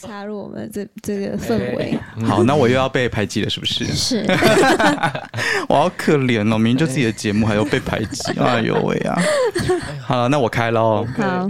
[0.00, 1.98] 插入我们这这个氛围。
[2.24, 3.84] 好，那我又要被排挤了，是不是？
[3.86, 4.24] 是，
[5.68, 9.20] 我好可怜哦，明明就自己的节目，还要被排挤，哎呦喂啊！
[10.06, 11.06] 好了，那我开喽。
[11.16, 11.48] 好，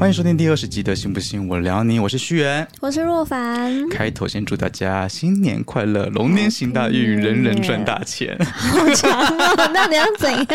[0.00, 2.66] 欢迎收听第二十集的《信不信我聊你》，我是虚元。
[2.80, 8.34] 我是若凡，开头先祝大家新年快乐，龙年行大运，人人赚大钱。
[8.42, 10.46] 好长哦， 到底要怎样？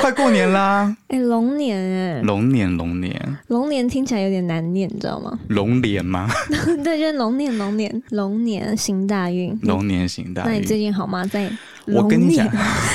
[0.00, 5.38] 快过年啦，哎，龙年哎，龙年龙年龙年听起来有点难念，你知道吗？
[5.46, 6.28] 龙年吗？
[6.82, 9.56] 对，就是龙年，龙年，龙年行大运。
[9.62, 10.76] 龙年行大运那你最。
[10.82, 11.24] 近好吗？
[11.24, 11.48] 在
[11.86, 12.48] 我跟你讲，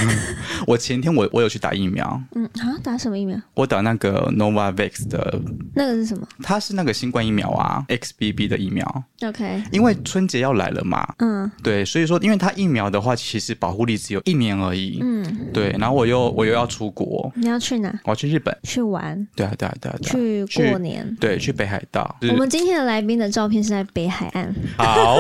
[0.66, 3.40] 我前天我我有去打疫苗，嗯，啊，打什么疫苗？
[3.54, 5.40] 我打那个 Novavax 的，
[5.76, 9.04] 那个是什么它是那个新冠疫苗啊，XBB 的疫苗。
[9.24, 15.00] ？OK，因为春节要来了嘛，嗯对，所以说，因为它疫苗的话，其实保护力只有一年而已。
[15.02, 17.90] 嗯，对，然后我又我又要出国，你要去哪？
[18.04, 18.56] 我要去日本。
[18.64, 19.28] 去玩？
[19.36, 19.98] 对啊，对啊，对啊。
[20.02, 21.16] 去去过年？
[21.20, 22.16] 对，去北海道。
[22.30, 25.20] 我们今天的来宾的照片是在北海岸，好，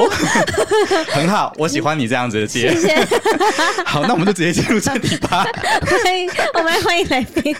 [1.09, 2.69] 很好，我喜欢你这样子的接。
[2.73, 3.07] 谢谢。
[3.85, 5.45] 好，那我们就直接进入正题吧。
[6.03, 7.55] 欢迎，我们欢迎来宾。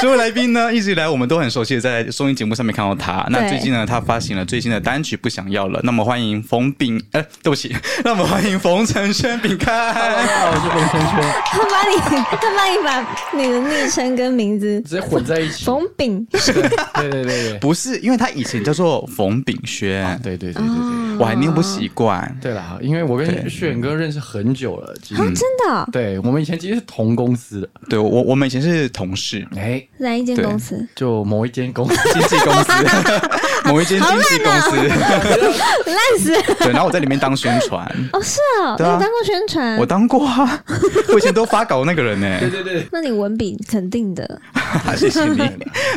[0.00, 3.26] 这位来宾呢，一直以来我们都很熟悉的，在综艺节目上面看到他。
[3.30, 5.78] 那最近呢，他发行了最新的单曲《不想要了》。
[5.82, 9.94] 那么欢迎冯炳，呃， 对不起，那么欢迎冯承轩饼干。
[9.94, 11.96] 我是冯承轩，他把你，
[12.40, 15.64] 他把你把你的昵称跟名字直接混在一起。
[15.64, 16.62] 冯炳对对
[17.10, 21.18] 对对对，不是，因为他以前叫做冯炳轩，对对对对对。
[21.18, 22.36] 我还念不习惯。
[22.40, 25.74] 对啦，因为我对跟炫哥认识很久了，其实啊，真的？
[25.74, 30.86] 哦对我们以前其实是同公司的，对我，我们以前是同事，哎，哪一间公司？
[30.94, 32.72] 就某一间公司，经纪公司，
[33.64, 34.76] 某一间经纪公司。
[34.78, 36.32] 烂死。
[36.32, 36.42] 了！
[36.60, 38.94] 对，然后我在里面当宣传，哦，是哦，你对啊。
[38.94, 39.78] 有当过宣传？
[39.78, 39.86] 我？
[39.86, 40.64] 当过啊，
[41.12, 42.38] 我以前都发稿那个人呢。
[42.40, 44.40] 对对对，那你文笔肯定的。
[44.96, 45.38] 谢谢你，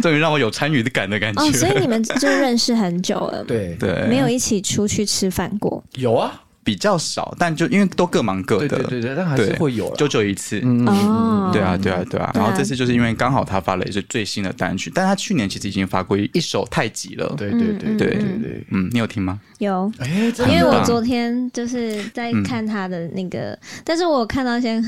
[0.02, 1.42] 终于让我有参与感的感觉。
[1.44, 3.76] 哦，所以你们就认识很久了，对。
[3.80, 5.84] 对，没有一起出去吃饭过。
[5.96, 10.60] 有啊，比较少，但就因为都各忙各的，对对对对，但还是会有啦就只有一次。
[10.64, 12.32] 嗯，哦，对啊，对啊，对啊。
[12.36, 17.34] 然后这次就是因为刚好他发了一支最新的单曲，但他去年其实已经发过一首《太极》了。
[17.38, 19.40] 对对对嗯对对对对，嗯，你有听吗？
[19.58, 19.92] 有。
[20.00, 24.82] 哎，因为我昨天就是在看他的那个，但是我看到一些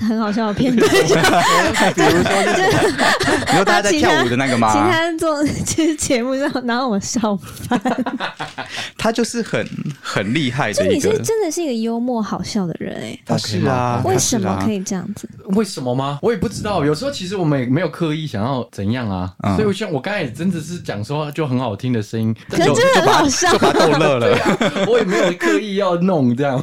[0.00, 0.88] 很好笑的片段，
[1.94, 2.24] 比如说
[3.48, 4.72] 你说大家在跳舞的那个吗？
[4.72, 7.80] 其他做 其实节目上，然后我笑翻。
[8.96, 9.66] 他就是很
[10.00, 14.80] 很厉害就你是的一个，真的是一个幽默好笑的人哎、他是啊，为什么可以？
[14.80, 15.28] 这样子？
[15.48, 16.18] 为什么吗？
[16.22, 16.84] 我也不知道。
[16.84, 19.54] 有时候其实我们也没有刻意想要怎样啊，嗯。
[19.56, 23.52] 所以我像我刚才也真的是讲说就很好听的声音，就可是真的就把很好笑。
[23.52, 24.38] 就把他逗乐了。
[24.88, 26.62] 我也没有刻意要弄这样。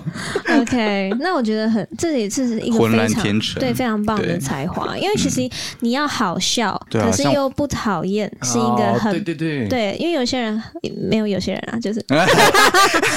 [0.60, 3.60] OK，那我觉得很，这也是一个 浑然非常天成。
[3.60, 10.62] 对非常棒的才华， 因为其实你要好笑，可是又不讨厌，是一个哦很、对对对，对因为有些人
[11.10, 12.04] 没有有些人啊，就是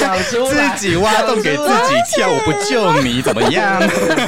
[0.01, 3.81] 讲出来自己挖洞给自己跳，我不救你怎么样？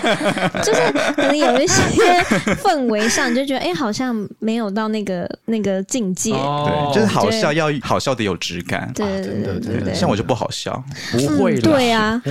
[0.62, 0.80] 就是
[1.14, 2.22] 可能有一些
[2.62, 6.32] 氛围上，就觉得哎、好像没有到那个那个境界。
[6.32, 8.90] 哦对，就是好笑要好笑的有质感。
[8.94, 12.22] 对对对对对，像我就不好笑，不会啦，对啊，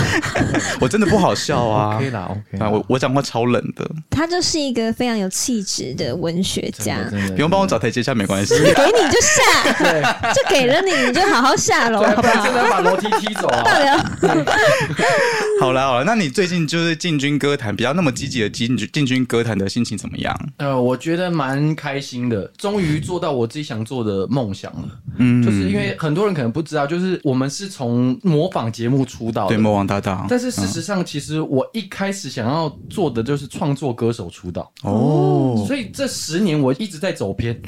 [0.80, 1.96] 我真的不好笑啊。
[1.96, 2.70] ，OK 啦，OK 啊，啦。
[2.70, 6.96] 我我讲话超冷的，他就是一个非常有气质的文学家
[7.34, 8.54] 不用帮我找台阶下没关系。
[8.64, 12.54] 给你就下，就给了你，你就好好下楼，好不好不然真？
[12.54, 13.62] 的要把楼梯踢走啊！
[13.64, 13.93] 到底要
[15.60, 20.36] 好了好了，那你最近就是进军歌坛，比较那么积极的进军进军歌坛的心情怎么样？
[20.58, 24.88] 呃，我觉得蛮开心的，终于做到我自己想做的梦想了。
[25.18, 29.62] 嗯，就是因为很多人可能不知道，就是我们是从模仿节目出道对的。
[29.62, 37.58] 魔王大道，但是事实上，其实我一开始想要做的就是创作歌手出道，哦，所以这十年我一直在走偏。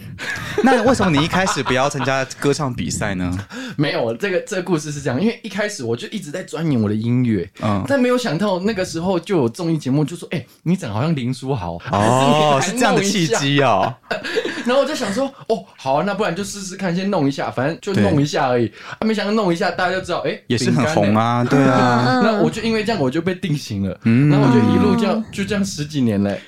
[0.64, 3.32] 那为什么你一开始不要参加歌唱比赛呢？
[3.78, 11.75] 没有，这个这个故事是这样，因为一开始我就一直在钻研我的音乐，嗯，但没有想到那个时候就有综艺节目就说，哎、你长得好像林书豪。
[11.93, 13.94] 哦， 是这样的契机哦。
[14.64, 18.67] 然后我就想说，哦，好啊，那不然就试试看，先弄一下，反正就弄一下而已。
[18.99, 21.14] 啊，没想到弄一下，大家就知道，哎、也是很红。
[21.14, 24.31] 啊，对啊， 那我就因为这样，我就被定型了，嗯。
[24.31, 26.41] 然后我就一路这样，就这样十几年嘞。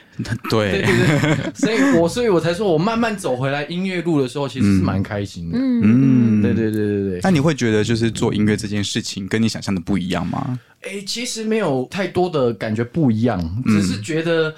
[0.50, 5.59] 对对对对， 所以我所以我才说我慢慢走回来音乐路的时候，其实是蛮开心的。
[5.59, 7.20] 嗯，嗯，对对对对对。
[7.23, 10.59] 那你会觉得就是做音乐这件事情跟你想象的不一样吗？
[10.82, 14.55] 哎、其实没有太多的感觉不一样，只是觉得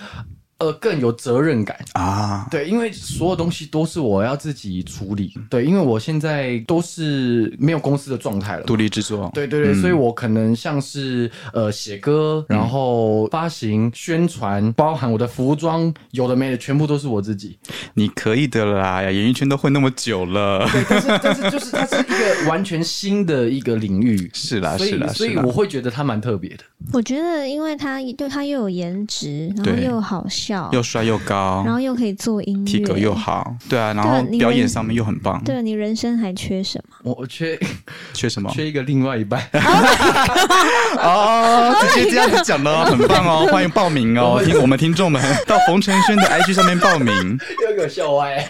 [0.61, 1.77] 呃更有责任感。
[1.95, 5.35] 啊，对，因为所有东西都是我要自己处理。
[5.51, 8.63] 对，因为我现在都是没有公司的状态了。
[8.63, 17.59] 独立制作，对对对，嗯所以我可能像是呃写歌，然后发行、宣传，包含我的服装，有的没的，全部都是我自己。
[17.95, 26.65] 你可以的啦，演艺圈都混那么久了，对，但是但是就是它是一个完全新的一个领域，是啦是啦所以我会觉得它蛮特别的。
[26.93, 36.97] 我觉得，因为他对他又有颜值，然后又好笑，又帅又高然，后又可以做音乐，体格又好，对啊，然后表演上面又很棒，对你人生还缺什么？
[37.05, 37.59] 我我缺
[38.13, 38.51] 缺什么？
[38.53, 39.41] 缺一个另外一半，
[40.99, 47.39] 哦，直接这样子讲的哦， 很棒哦，欢迎报名哦，听我们听众们到冯承轩的 IG 上面报名，
[47.69, 48.49] 又给我笑歪。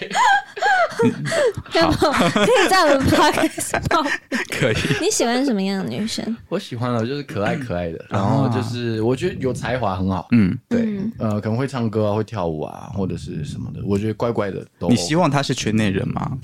[1.74, 4.02] 要不可以在我们 podcast 报。
[4.50, 4.76] 可以。
[5.00, 6.36] 你喜欢什么样的女生？
[6.48, 14.88] 我喜欢的就是可爱可爱的，然后就是我觉得有才华很好，嗯，对嗯，呃，可能会唱歌啊，会跳舞啊，或者是什么的，我觉得乖乖的都。
[14.88, 16.36] 你希望她是圈内人吗？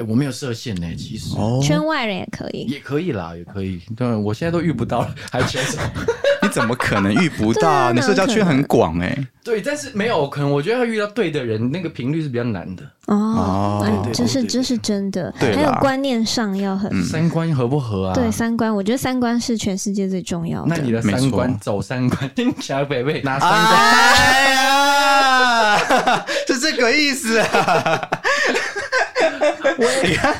[0.00, 2.64] 哎，我没有设限呢，其实哦，圈外人也可以。
[2.64, 3.80] 也可以啦，也可以。
[3.94, 5.82] 对，我现在都遇不到了， 还缺什么？
[6.42, 7.92] 你怎么可能遇不到？
[7.92, 9.16] 你社交圈很广哎。
[9.44, 12.82] 对，但是没有，可能我觉得要遇到对的人，那个频率是比较难的。
[13.06, 18.14] 哦哦，哎对对对这是这是真的，对还有观念上要很三观合不合啊？
[18.14, 18.30] 对。
[18.30, 20.74] 三观，我觉得三观是全世界最重要的。
[20.74, 23.60] 那你的三观走三观，听起来北北拿三观。
[23.60, 28.08] 哎呀， 是这个意思啊！
[30.02, 30.34] 你看，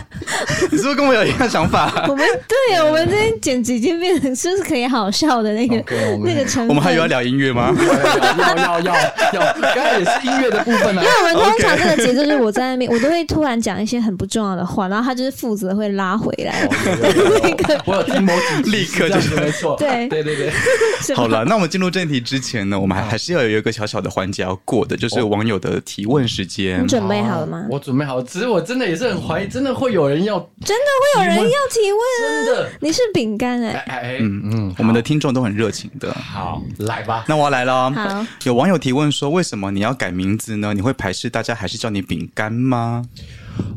[0.70, 2.06] 你是不是跟我有一样想法？
[2.08, 5.76] 我们对我们这边剪辑已经变成就是可以好笑的那个
[6.25, 6.69] 那个成分。
[6.69, 7.75] 我们还有要聊音乐吗？
[7.78, 8.94] 要要要
[9.32, 11.02] 要，刚才也是音乐的部分啊。
[11.02, 16.69] 因为我们通常这个节奏就是我在那边，我都会突然讲一些很不重要的话，然后他就是负责会拉回来。
[17.43, 19.76] 那个 我有听某几集立刻就是没错。
[19.78, 26.88] 对对对对，好了，那我们进入正题之前呢，我们还还是要有一个小小的环节要过的，就是网友的提问时间你。
[26.88, 27.66] 准备好了吗？
[27.70, 30.85] 我准备好了，只是我真的也是很怀疑，真的会有人要真的
[31.15, 32.44] 会有人要提问啊？
[32.44, 32.71] 真的。
[32.81, 36.12] 你是饼干哎、哎哎嗯嗯，我们的听众都很热情的。
[36.12, 37.25] 好来吧。
[37.29, 37.91] 那我要来了。
[37.93, 40.75] 好，有网友提问说，为什么你要改名字呢？
[40.75, 43.05] 你会排斥大家还是叫你饼干吗？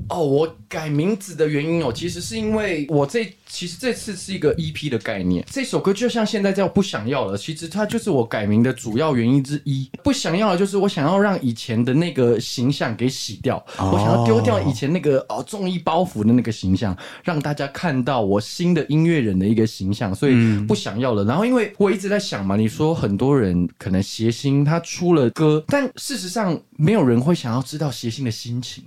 [0.10, 5.46] 哦，我改名字的原因哦，其实是因为我这其实这次是一个 EP 的概念。
[5.48, 9.88] 这首歌就像现在叫不想要了，其实它就是我改名的主要原因之一。
[10.04, 13.92] 不想要了，就是我想要让以前的那个形象给洗掉，哦。
[13.94, 21.24] 我想要丢掉以前那个哦综艺包袱的那个形象，让大家看到我新的音乐人的一个形象，所以不想要了。
[21.24, 28.84] 然后因为我一直在想嘛，你说很多人可能谐星他出了歌，但事实上没有人会想要知道谐星的心情，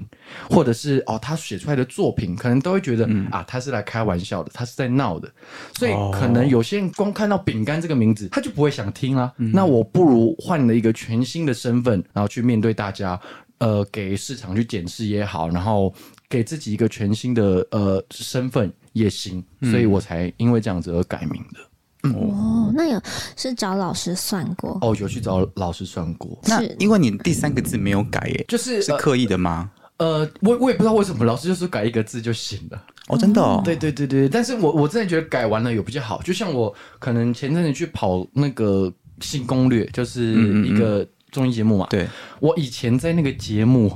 [0.51, 5.31] 或者是哦他写出来的作品，可能都会觉得、啊他是来开玩笑的，他是在闹的，
[5.79, 9.33] 所以哦可能有些人光看到饼干这个名字，他就不会想听啦。
[9.37, 13.21] 那我不如换了一个全新的身份，然后去面对大家。
[13.59, 15.91] 呃，给市场去检视也好，然后
[16.29, 22.11] 给自己一个全新的呃身份也行，所以我才因为这样子而改名的。
[22.11, 23.01] 哦，那有
[23.35, 24.77] 是找老师算过？
[24.83, 29.71] 哦，有去找老师算过，那是因为你第三个字没有改耶，就是是刻意的吗？
[29.97, 32.83] 呃，我我也不知道为什么，老师就是改一个字就行了。
[33.09, 33.63] 哦，真的哦。
[33.65, 41.87] 对对对对，但是我我真的觉得改完了有比较好，就像我可能前阵子去跑那个新攻略，就是一个综艺节目嘛。
[41.91, 42.07] 对
[42.41, 43.93] 我以前在那个节目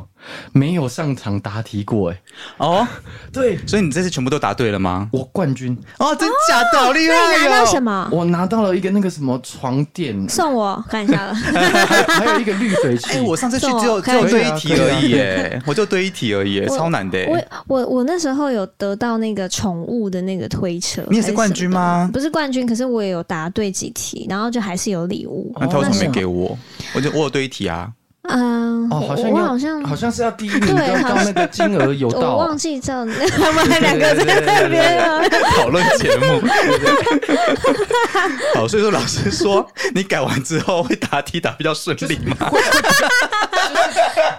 [0.53, 2.21] 没有上场答题过，哎，
[2.59, 2.87] 哦，
[3.33, 5.09] 对所以你这次全部都答对了吗？
[5.13, 8.09] 我冠军，哦，真假的，好厉害那你拿到什么？
[8.13, 11.35] 我拿到了一个那个什么床垫，送我看一下了。
[11.35, 13.19] 还 还有一个滤水器。
[13.19, 17.27] 哎，我上次去只有只有对一题而已耶，我就对一题而已耶，超难的耶。
[17.67, 25.55] 我我我那时候有得到那个宠物的那个推车，你也是冠军吗不是冠军，可是我也有答对几题，然后就还是有礼物。
[25.61, 26.57] 那他为什么没给我？
[26.95, 27.91] 我就我有对一题啊。
[28.29, 35.27] 嗯，哦，好像我好像好像是要第一名对到那个 金额有到我到，忘记叫他们两个在那边了。
[35.57, 36.41] 讨论节目。
[38.55, 42.51] 好，所以说老师说你改完之后会答题答比较顺利吗？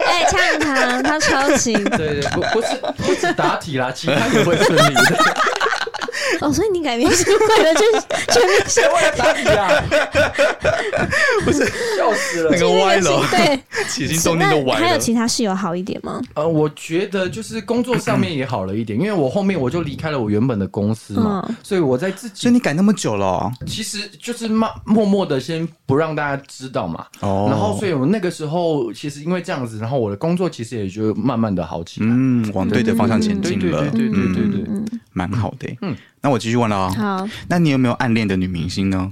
[0.05, 5.35] 哎，呛他，他超勤对对，不不是不止答题啦，其他也会顺利的。
[6.39, 7.83] 哦，所以你改名是为了去
[8.31, 9.83] 全面性为了答题啊，
[11.43, 11.65] 不是
[11.97, 12.59] 笑死了那。
[12.59, 13.59] 个歪了，对，
[13.89, 14.85] 起心动念都歪了。
[14.85, 16.21] 还有其他室友好一点吗？
[16.35, 27.05] 呃，我觉得就是工作上面也好了一点，因为我后面我就离开了我原本的公司嘛，嗯所以我在自己所以你改那么久了哦，其实就是默默默的先不让大家知道嘛。
[27.19, 32.07] 哦然后，所以我那个时候其实因为这样子，然后我的工作其实也就慢慢的好起来。
[32.09, 35.67] 嗯，往对的方向前进了，对对对对对对嗯，蛮好的。
[35.81, 36.93] 嗯嗯，那我继续问了哦。
[36.97, 39.11] 好，那你有没有暗恋的女明星呢？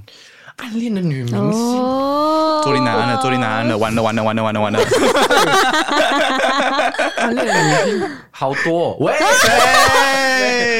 [0.56, 4.78] 暗恋的女明星，哦，周丽南安了，坐立难安了，完了完了完了完了完了，
[7.16, 7.60] 暗恋的女
[7.92, 8.96] 明星好多哦。
[9.00, 9.14] 喂，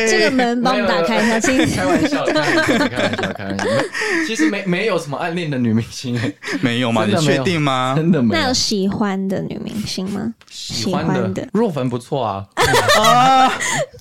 [0.09, 3.65] 这个门帮我们打开一下，请 开玩笑，开玩笑，开玩笑，开玩笑。
[3.65, 3.71] 的。
[3.71, 6.19] 没其实没没有什么暗恋的女明星，
[6.61, 7.05] 没有吗？
[7.07, 7.95] 你确定吗？
[7.97, 8.41] 真的没有。
[8.41, 10.33] 那有喜欢的女明星吗？
[10.51, 11.29] 喜欢的。
[11.31, 11.49] 的。
[11.53, 12.45] 若凡不错啊。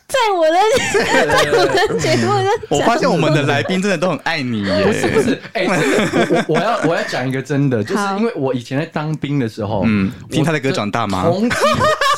[0.07, 0.57] 在我的
[1.05, 2.27] 在我的节目
[2.69, 11.23] 就我发现我们的来宾真的都很爱你耶，不是不是，哎、 我我我要我要讲一个真的，就是因为我以前在当兵的时候，嗯听他的歌长大吗？
[11.25, 11.55] 同梯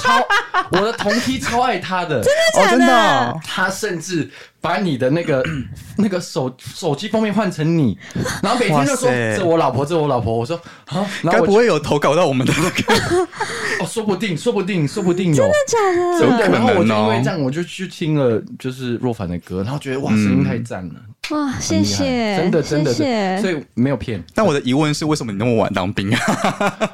[0.02, 0.28] 超，
[0.72, 4.30] 我的同梯超爱他的，哦，真的哦，他甚至
[4.60, 5.44] 把你的那个
[5.98, 7.98] 那个手手机封面换成你，
[8.42, 10.38] 然后每天就说哇塞这我老婆，这我老婆。
[10.38, 13.28] 我说啊，然该不后我就会有投稿到我们的那个？
[13.84, 15.44] 哦，说不定，说不定，说不定有。
[15.68, 20.96] 假的，真的，有可然后我就因为这样，我就去听了就是若凡的歌，然后觉得哇，声音太赞了，
[21.30, 23.38] 哇，谢谢，真的真的，谢谢。
[23.42, 24.22] 所以没有骗。
[24.34, 26.12] 但我的疑问是，为什么你那么晚当兵？
[26.14, 26.20] 啊？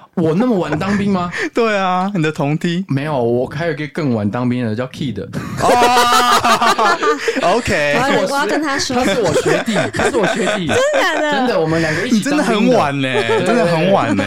[0.14, 1.32] 我那么晚当兵吗？
[1.56, 2.86] 对啊，你的同梯。
[2.88, 5.24] 没有，我还有一个更晚当兵的叫 Kid，
[5.62, 5.68] 哦，
[7.56, 8.98] OK，我我要跟他说。
[8.98, 10.78] 他是我学弟，他是我学弟，真
[11.16, 13.08] 的真的，我们两个一起真的很晚呢，
[13.46, 14.24] 真的很晚呢，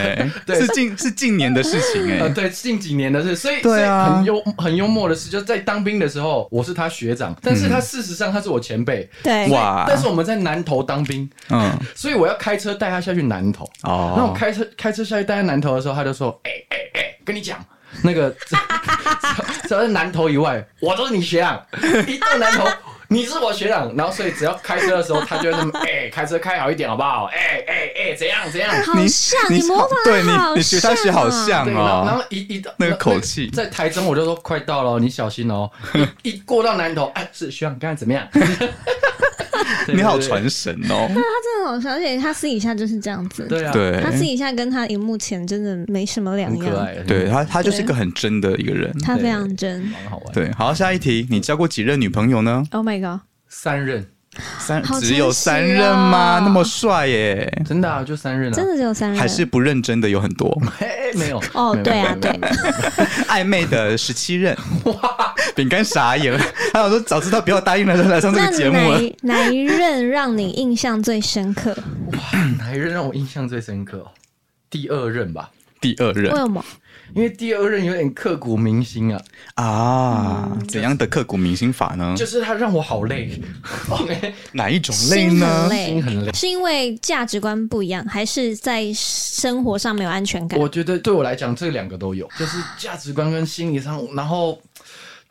[0.46, 4.16] 对是近是近年的事情呃，哎，对，近几年的事，所以对啊。
[4.16, 13.64] 很幽很幽默的事，就在当兵的时候，我是他学长，但是他事实上他是我前辈，对，哇，但是我们在南投当兵，嗯， 所以我要开车带他下去南投。
[13.82, 17.58] 哦，那我开车开车下去带他南投的时候，他就说：“哎哎哎，跟你讲，
[18.04, 18.56] 那个只
[19.68, 21.60] 只要是南投以外，我都是你学长，
[22.06, 22.66] 一到南投。”
[23.12, 27.24] 你是我学长，然后所以只要开车的时候，他就会那么哎、开车开好一点好不好？
[27.34, 28.72] 哎哎哎，怎样怎样？
[28.96, 35.68] 你像你模仿对你好你学他学好啊像哦，然后一一到那个口气在台中我就说快到了哦，你小心哦。
[36.22, 38.24] 一一过到南投，哎，是学长刚才怎么样？
[39.86, 40.20] 对你好。
[40.20, 43.46] 传神哦，他真的好笑，而且他私底下就是这样子。
[43.48, 49.80] 对啊，对他私底下跟他荧幕前真的没什么两样，对他他就是一个很真的一个人，他非常真。
[49.86, 53.20] 蛮好玩。，对，好，下一题，你交过几任女朋友呢？Oh my god！
[53.48, 54.06] 三任
[54.58, 56.38] 三只有三任吗？
[56.38, 56.40] 哦。
[56.44, 60.56] 那么帅耶，真的啊，就三任啊，真的只有三任，还是不认真的有很多，
[61.16, 61.42] 没有。
[61.52, 62.40] 哦对啊没有没有。
[62.40, 64.94] 没有 暧昧的十七任，哇。
[65.56, 66.32] 饼干傻眼。
[66.32, 66.38] 了，
[66.72, 68.98] 他想说早知道不要答应了来上这个节目了。
[68.98, 71.76] 哪一哪一任让你印象最深刻？
[72.12, 73.98] 哇哪一任让我印象最深刻？
[73.98, 74.08] 哦？
[74.70, 76.32] 第二任吧，第二任。
[76.32, 76.64] 为什么？
[77.14, 79.20] 因为第二任有点刻骨铭心啊，
[79.54, 82.14] 啊，怎样的刻骨铭心法呢？
[82.16, 83.30] 就是他让我好累。
[83.90, 85.70] OK，哪一种累心呢很？
[85.70, 90.58] 累，心很累是因为价值观不一样，还是在生活上没有安全感？
[90.58, 94.60] 我觉得对我来讲，这两个都有，就是价值观跟心理上，然后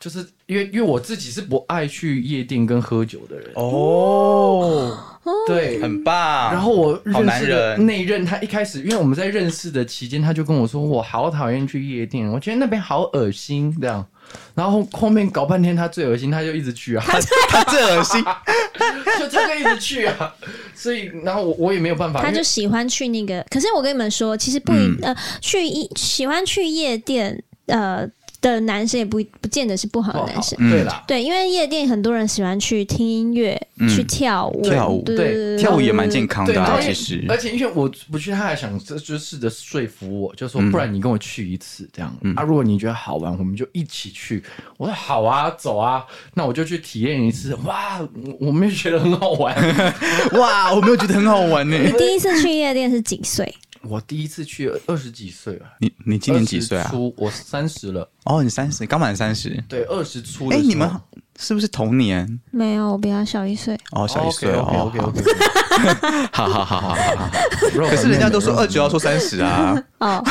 [0.00, 4.96] 就是因为因为我自己是不爱去夜店跟喝酒的人，哦，
[5.46, 6.50] 对，很棒。
[6.50, 7.86] 然后我好认识的男人。
[7.86, 14.04] 那一任，他一开始，因为我们在认识的期间，他就跟我说，我好讨厌去夜店，我觉得那边好恶心，这样。
[14.54, 17.04] 然后后面搞半天，他最恶心，他就一直去啊，
[17.50, 18.24] 他最恶心，
[19.18, 20.34] 就他就一直去啊。
[20.74, 24.98] 所以，然后我我也没有办法，他就喜欢去那个，可是我跟你们说，其实不一、嗯。
[25.02, 28.08] 呃，去一喜欢去夜店呃
[28.40, 30.56] 的男生也不不见得是不好的男生。
[30.60, 44.42] 嗯对啦，对，因为夜店很多人喜欢去听音乐、嗯去跳舞，跳舞对跳舞也蛮健康的其实而且因为我不去，他还想这就试着说服我，就说嗯不然你跟我去一次这样、啊，如果你觉得好玩，我们就一起去。
[44.76, 46.04] 我说好啊，走啊，
[46.34, 47.54] 那我就去体验一次。
[47.64, 48.00] 哇，
[48.38, 49.54] 我我没有觉得很好玩。
[50.38, 51.76] 哇，我没有觉得很好玩呢。
[51.78, 53.54] 你 第一次去夜店是几岁？
[53.82, 56.90] 我第一次去二十几岁啊，你你今年几岁啊20？
[56.90, 59.62] 出我三十了，哦，你三十，刚满三十。
[59.68, 60.60] 对，二十出的哎。
[60.60, 60.90] 你们
[61.40, 62.38] 是不是同年？
[62.50, 63.74] 没有，我比他小一岁。
[63.92, 64.92] 哦，小一岁哦。
[64.92, 65.22] OK OK
[66.30, 67.30] 好好好好好好。
[67.72, 70.22] 可 可是人家都说二九要说三十啊，哦，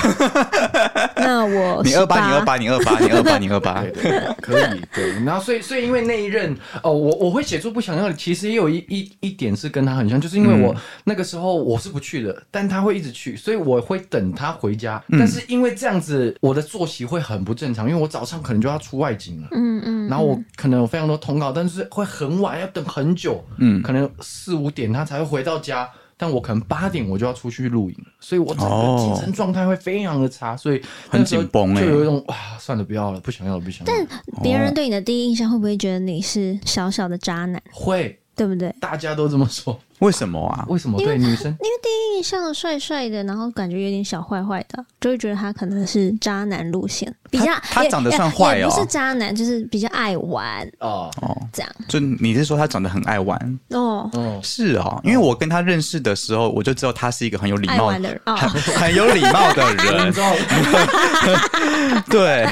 [1.17, 3.91] 那我你二八，你二18，八，你二八，你二八，你二八 对。
[3.91, 5.23] 对对，可以对。
[5.23, 15.01] 然后所以所以因为那一任哦，我我会写出不想要的，其实也有一一一点是跟他很像，就是因为我、那个时候我是不去的，但他会一直去，所以我会等他回家。
[15.11, 19.47] 但是因为这样子，我的作息会很不正常，因为我早上可能就要出外景了。
[19.51, 34.07] 嗯嗯，然后我可能有非常多通告，但是会很晚，要等很久，嗯可能四五点他才会回到家，但我可能八点我就要出去露营，所以我整个哦精神状态会非常的差，所以很紧绷欸就有一种哇，算了，不要了，不想要了，不想要了。
[34.43, 37.61] 别人对你的第一印象会不会觉得你是小小的渣男？
[37.71, 38.73] 会，对不对？
[38.79, 40.63] 大家都这么说，为什么啊？
[40.69, 40.97] 为什么？
[40.97, 41.47] 对女生？
[41.47, 48.69] 因为第一印内向帅帅的，然后感觉有点小坏坏的，就会觉得他可能是渣男路线，比较他他长得算也坏哦。
[48.69, 50.65] 不是渣男，就是比较爱玩。
[50.79, 51.11] 哦。
[51.21, 51.69] 哦，这样。
[51.89, 53.59] 就你是说他长得很爱玩？
[53.71, 58.21] 哦，哦，是哦，因为我跟他认识的时候，我就知道他是一个很有礼貌、的人。
[58.25, 60.13] 哦，很 很有礼貌的人。
[62.09, 62.47] 对，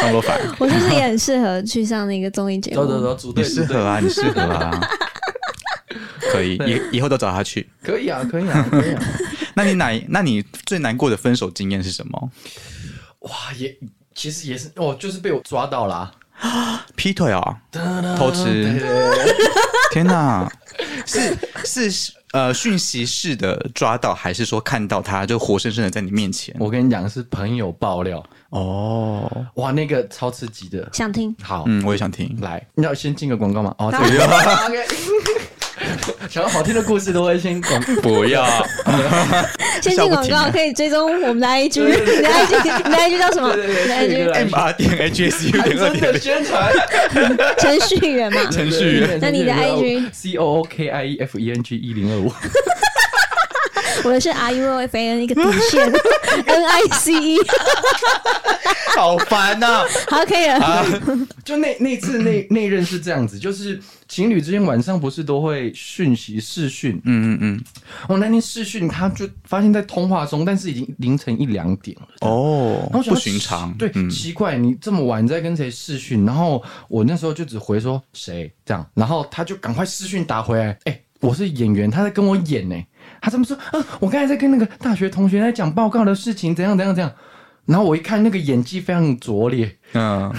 [0.00, 2.76] 张罗凡， 我是不是也很适合去上那个综艺节目？
[2.76, 4.70] 走走走，组你适合啊，你适合啊，
[6.32, 7.68] 可以，以以后都找他去。
[7.82, 9.02] 可以啊，可以啊，可以啊。
[9.54, 9.90] 那你哪？
[10.08, 12.30] 那你最难过的分手经验是什么？
[13.20, 13.76] 哇，也
[14.14, 16.10] 其实也是哦，就是被我抓到啦，
[16.96, 17.42] 劈腿啊、
[18.16, 18.80] 偷吃
[19.92, 20.50] 天哪，
[21.04, 26.54] 是是呃讯息式的抓到，还是说看到他就活生生的在你面前？
[26.58, 30.88] 我跟你讲，是朋友爆料，哦，哇，那个超刺激的。
[30.92, 31.34] 想听？
[31.42, 32.36] 好，嗯，我也想听。
[32.40, 33.74] 来，你要先进个广告吗？
[33.78, 34.24] 哦， 好这个
[34.66, 34.86] OK。
[36.28, 38.44] 想要好听的故事都会先广不要，
[39.82, 43.54] 先进广告，可以追踪我们的 IG，你的 IG，你的 IG 叫什么？
[43.56, 46.20] 你的 IG M R 点 H S U 点二真的点。
[46.20, 46.72] 宣传。
[47.58, 48.50] 程序员嘛？
[48.50, 52.32] 程序员那你的 IG C O O K I E F E N G 一零二五，
[54.04, 55.92] 我的是 R U O F A N 一个底线。
[56.46, 57.38] N I C E，
[58.96, 60.86] 好烦呐、好，可以了。
[61.44, 67.64] 就那那次那那任是这样子，就是情侣之间晚上不是都会讯息视讯，嗯嗯嗯，
[68.08, 72.08] 我那天视讯他就发现在通话中，但是已经凌晨一两点了。
[72.20, 73.72] 哦不说寻常。
[73.74, 76.24] 对，嗯，奇怪，你这么晚在跟谁视讯？
[76.24, 78.52] 然后我那时候就只回说谁？
[78.64, 82.74] 这样，然后他就赶快视讯打回来，哎、我是演员，他在跟我演呢、
[83.20, 87.12] 他这么说，啊、我刚才在跟那个大学同学在讲报告的事情，怎样怎样怎样。
[87.66, 90.32] 然后我一看那个演技非常拙劣，嗯，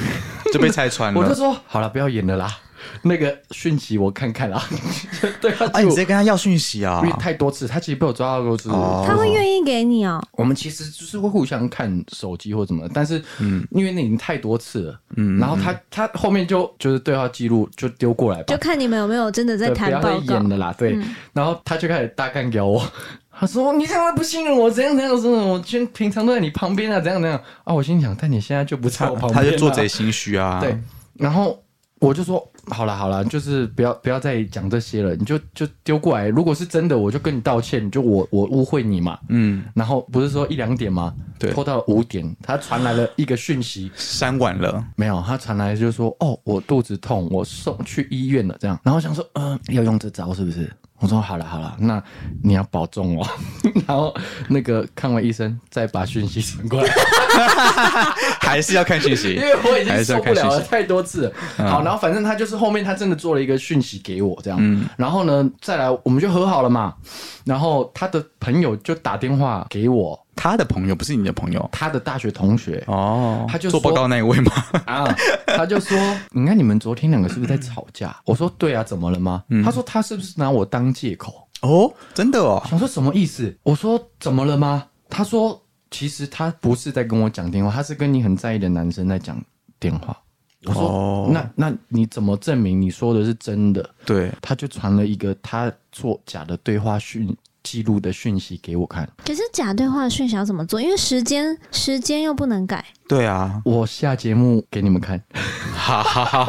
[0.51, 1.35] 就被拆穿了 我就了。
[1.35, 2.57] 说好了，不要演了啦。
[3.03, 4.63] 那个讯息我看看啦，
[5.41, 7.09] 对他啊，你直接跟他要讯息啊因？
[7.09, 8.69] 为太多次，他其实被我抓到多次。
[8.69, 20.49] 哦他会愿意给你哦，我们其实就是会互相看手机或怎么，但是嗯，因为那已经太多次了，嗯，然后他他后面就就是对话记录就丢过来吧就，看你们有没有真的在谈报告要演。
[20.49, 20.97] 了啦，对，
[21.33, 22.81] 然后他就开始大干掉我。
[23.33, 25.19] 他说：“你怎么不信任我，怎样怎样？
[25.19, 25.49] 怎样？
[25.49, 30.59] 我平平常都在你旁边啊，怎样怎样啊？”我心想，但你现在就不在我旁边、啊，他就做贼心虚啊。
[30.59, 30.77] 对，
[31.15, 31.59] 然后
[32.01, 36.27] 我就说好了好了，就是不要不要再讲这些了，你就就丢过来。
[36.29, 39.19] 如果是真的，我就跟你道歉，就我我误会你嘛。
[39.29, 41.13] 嗯，然后不是说一两点吗？
[41.37, 44.83] 对拖到了五点，他传来了一个讯息，删完了。
[44.95, 48.79] 没有，他传来就是说哦，我肚子痛，我送去医院了，这样。
[48.83, 50.67] 然后想说，嗯、要用这招是不是？
[51.01, 52.01] 我说好了好了，那
[52.43, 53.27] 你要保重哦。
[53.87, 54.15] 然后
[54.49, 56.93] 那个看完医生，再把讯息传过来。
[58.39, 60.61] 还是要看讯息 因，为我已经受不了了。
[60.61, 61.33] 太多次了。
[61.69, 66.93] 好，然后反正他就是后面他真的做了一个讯息给我这样，嗯然后呢再来我们就和好了嘛。
[67.45, 74.51] 然后他的朋友就打电话给我，他的朋友不是你的朋友他的大学同学哦，他就做报告那一位吗？
[74.87, 75.05] 啊，
[75.45, 75.95] 他就说
[76.33, 83.55] ：“你看你们昨天两个是不是在吵架？”我说：“对啊，怎么了吗？”他说：“他是不是拿我当借口哦，真的哦？”，想说什么意思？
[83.61, 89.39] 我说：“怎么了吗？”他说：“其实他不是在跟我讲电话，他是跟你很在意的男生在讲
[89.79, 90.17] 电话。”
[90.65, 99.07] 我说：“哦那那你怎么证明你说的是真的？”对，他就传了一个他做假的对话讯记录的讯息给我看。
[99.25, 100.81] 可是假对话的讯息要怎么做？
[100.81, 102.83] 因为时间时间又不能改。
[103.07, 105.21] 对啊，我下节目给你们看，
[105.75, 106.47] 哈哈哈。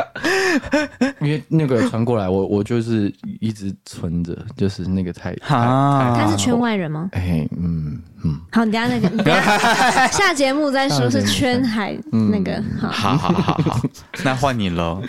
[1.21, 7.09] 因为那个传过来，我我就是一直存着，就是那个太太啊他是圈外人吗？
[7.13, 11.99] 哎，嗯嗯，好，你等一下那个， 你等下下节目再说，是圈海
[12.31, 12.63] 那个。
[12.79, 13.81] 好好好好好，
[14.23, 15.01] 那换你了。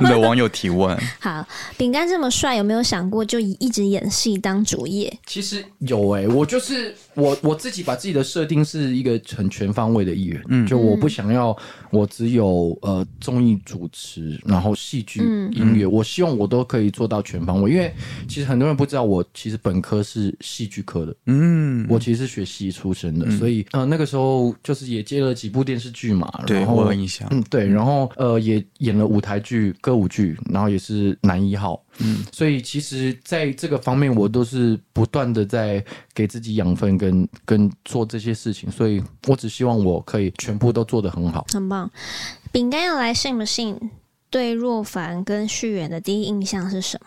[0.00, 1.44] 你的网友提问，好，
[1.76, 5.11] 饼干这么帅，有没有想过就以一直演戏当主业？
[5.26, 11.56] 其实有哎、我就是我我自己把自己的设定是一个很全方位的艺人，嗯，就我不想要
[11.90, 15.20] 我只有呃综艺主持，然后戏剧、
[15.52, 17.92] 音乐，我希望我都可以做到全方位，因为
[18.26, 27.28] 其实很多人不知道我其实本科是戏剧科的，嗯，我其实是学戏出身的，所以呃那个时候就是也接了几部电视剧嘛，对然后我有印象。
[27.30, 41.44] 嗯，对，然后呃也演了舞台剧、歌舞剧，然后也是男一号，嗯，所以其实在这个方面，我都是不断的在给自己养分跟跟做这些事情，所以我只希望我可以全部都做得很好。
[41.52, 41.90] 很棒。
[42.52, 43.76] 饼干要来信不信？
[44.30, 47.06] 对若凡跟旭远的第一印象是什么？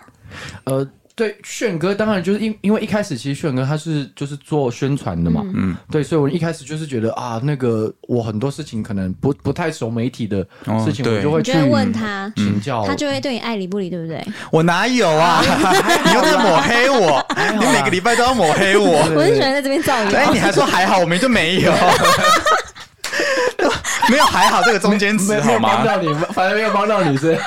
[0.66, 10.46] 呃，对，炫哥当然就是因因为一开始其实炫哥他是就是做宣传的嘛，嗯，对，所以我一开始就是觉得啊，那个我很多事情可能不不太熟媒体的
[10.84, 14.22] 事情，哦我就会去你就会问他，请教，他就会对你爱理不理，对不对？
[14.52, 15.42] 我哪有啊？
[16.06, 17.26] 你又在抹黑我，
[17.60, 18.98] 你每个礼拜都要抹黑我。
[19.16, 20.40] 我很喜欢在这边造谣哎，谣你。
[20.40, 21.72] 还说还好，我们就没有，
[24.12, 25.70] 没有还好这个中间词好吗？
[25.72, 27.40] 有帮到你，反正没有帮到你是。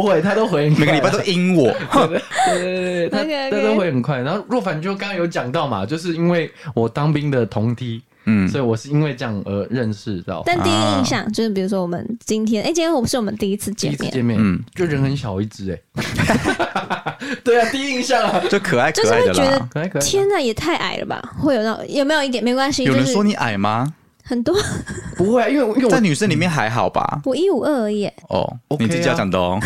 [0.00, 2.20] 不会，他都回很快每个礼拜都阴我，对
[2.58, 4.18] 对对对，他他都会很快。
[4.18, 10.42] 然后若凡就刚刚有讲到嘛，就是因为我当兵的同梯，嗯，所以我是因为这样而认识到。
[10.46, 15.78] 但第一印象就是，比如说我们今天，哎，今天我们是我们第一次第见面，一次见面，嗯就人很小一只哎、
[17.44, 19.68] 对啊，第一印象啊，就可爱可爱的是会觉得啦。
[19.72, 20.02] 可爱可爱。
[20.02, 21.22] 天呐，也太矮了吧？
[21.38, 23.92] 会有那种有没有一点没关系，就是有人说你矮吗？
[24.24, 24.56] 很多，
[25.16, 27.20] 不会啊，因为因为在女生里面还好吧？
[27.24, 29.58] 我一五二而已，哦，OK 啊你自己要讲的哦。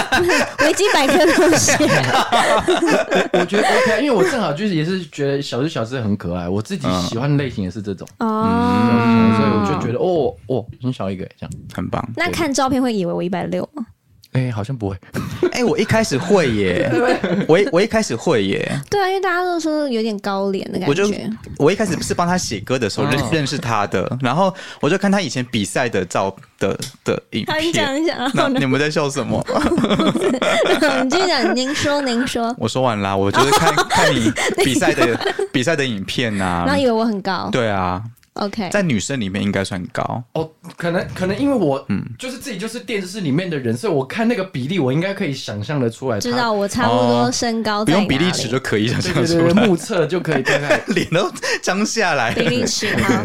[0.60, 1.72] 维基百科都写。
[3.32, 12.06] 我觉得 OK，啊因为我正好就是也是觉得小只小只很可爱，我自己喜欢的类型也是这种，哦，所以我就觉得哦哦，很小一个这样，很棒。
[12.16, 13.84] 那看照片会以为我一百六吗？
[14.34, 14.96] 哎、好像不会，
[15.52, 16.90] 哎、我一开始会耶
[17.48, 21.30] 我一我一开始会耶，对啊，因为大家都说有点高脸的感觉我就觉。
[21.56, 28.02] 我一开始是帮他写歌的时候认、哦认识他的，然后我就看他以前比赛的照的的影好，你讲片。
[28.02, 28.66] 一讲，然那你？
[28.66, 29.40] 们在笑什么？
[31.04, 34.32] 你继续讲，您说，您说，我说完啦，我就是看看你
[34.64, 35.16] 比赛的
[35.52, 37.48] 比赛的影片呐、然后以为我很高。
[37.52, 38.02] 对啊，
[38.34, 40.22] OK，在女生里面应该算高。
[40.32, 51.30] 哦，可能可能因为我嗯就是自己就是电视里面的人，所以我看那个比例，我应该可以想象的出来，知道我差不多身高哦不用比例尺就可以想对对对对，象出来，目测就可以大概 脸都
[51.62, 53.24] 张下来比例尺好。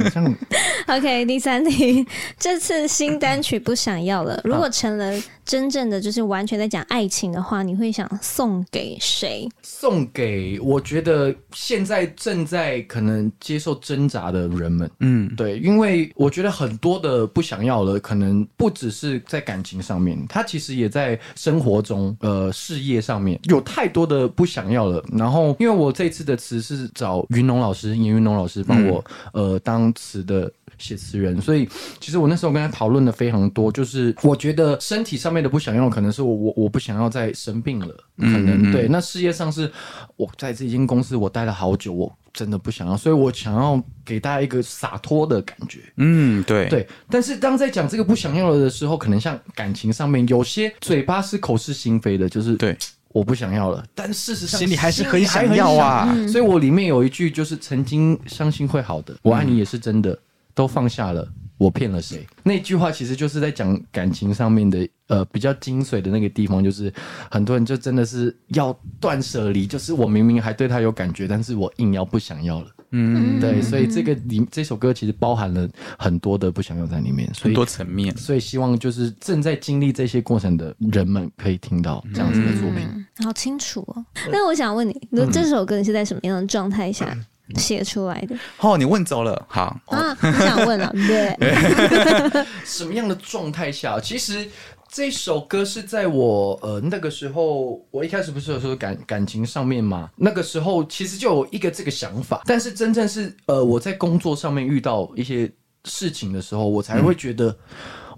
[0.96, 2.06] OK，第三题，
[2.38, 4.40] 这次新单曲不想要了。
[4.44, 9.50] 如果成了真正的就是完全在讲爱情的话，你会想送给谁？
[9.64, 14.90] 送给我觉得现在正在可能接受挣扎的人们。
[15.00, 25.04] 嗯，对，因为我觉得很多的不想要了，可能不只是在感情上面，他其实也在生活中、呃事业上面有太多的不想要了。
[25.12, 30.52] 然后，因为我这次的词是找云龙老师，严云龙老师帮我、呃当词的。
[30.78, 31.68] 写词人，所以
[32.00, 38.88] 其实我那时候跟他讨论的非常多，就是我觉得身体上面的不想要，可能是我我我不想要再生病了，可能对。
[38.88, 39.70] 那事业上是
[40.16, 45.80] 我在这间公司我待了好久，我真的不想要，所以我想要给大家一个洒脱的感觉。
[45.98, 52.78] 嗯，对，对，但是当在讲这个不想要了的时候，可能像感情上面，有些嘴巴是口是心非的，就是对，
[53.10, 56.16] 我不想要了，但事实上心里还是很想要啊。
[56.28, 60.18] 所以我里面有一句就是曾经相信会好的，我爱你也是真的，
[60.54, 61.28] 都放下了。
[61.60, 62.26] 我骗了谁？
[62.42, 66.92] 那句话其实就是在讲感情上面的，呃，比较精髓的那个地方，就是
[67.30, 72.68] 很多人就真的是要断舍离，就是我明明还对他有感觉，但是我硬要不想要了。
[72.92, 78.16] 嗯，对，所以这个里这首歌其实包含了很多的不想要在里面，所以很多层面。
[78.18, 82.88] 所以希望就是正在经历这些过程的人们可以听到这样子的作品。
[82.92, 84.06] 嗯，好清楚哦。
[84.32, 87.16] 那我想问你，你说这首歌你是在什么样的状态下
[87.56, 90.14] 写出来的哦，你问走了，好，啊？
[90.16, 94.00] 不想问了， 对， 什么样的状态下？
[94.00, 94.48] 其实
[94.92, 100.10] 这首歌是在我呃那个时候，我一开始不是有说感感情上面嘛？
[100.16, 105.52] 那个时候其实就有一个这个想法，但是真正是呃我在工作上面遇到一些
[105.86, 107.56] 事情的时候，我才会觉得、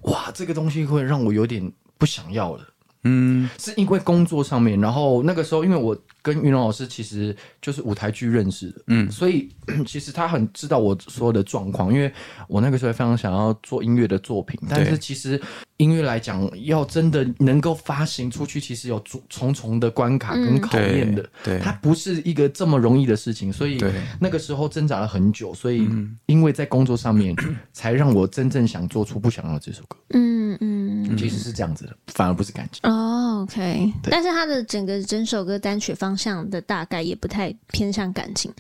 [0.04, 2.68] 哇，这个东西会让我有点不想要了。
[3.04, 9.50] 嗯，是因为工作上面，然后那个时候，因为我跟云龙老师其实就是舞台剧认识的，嗯，所以
[9.86, 12.12] 其实他很知道我所有的状况，因为
[12.48, 15.42] 我那个时候非常想要做音乐的作品，但是其实
[15.78, 21.60] 音乐来讲，要真的能够发行出去，其实有重重重的关卡跟考验的，对对。
[21.60, 23.84] 它不是一个这么容易的事情，所以
[24.20, 25.88] 那个时候挣扎了很久，所以
[26.28, 27.36] 因为在工作上面，
[27.74, 31.18] 才让我真正想做出不想要这首歌，嗯嗯。
[31.18, 32.90] 其实是这样子的，反而不是感情。
[32.90, 38.54] 哦，OK，但是他的整个整首歌单曲方向的大概也不太偏向感情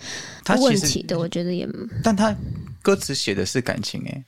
[0.43, 1.67] 他问题的，我觉得也。
[2.03, 2.35] 但他
[2.81, 4.23] 歌词写的是感情、欸，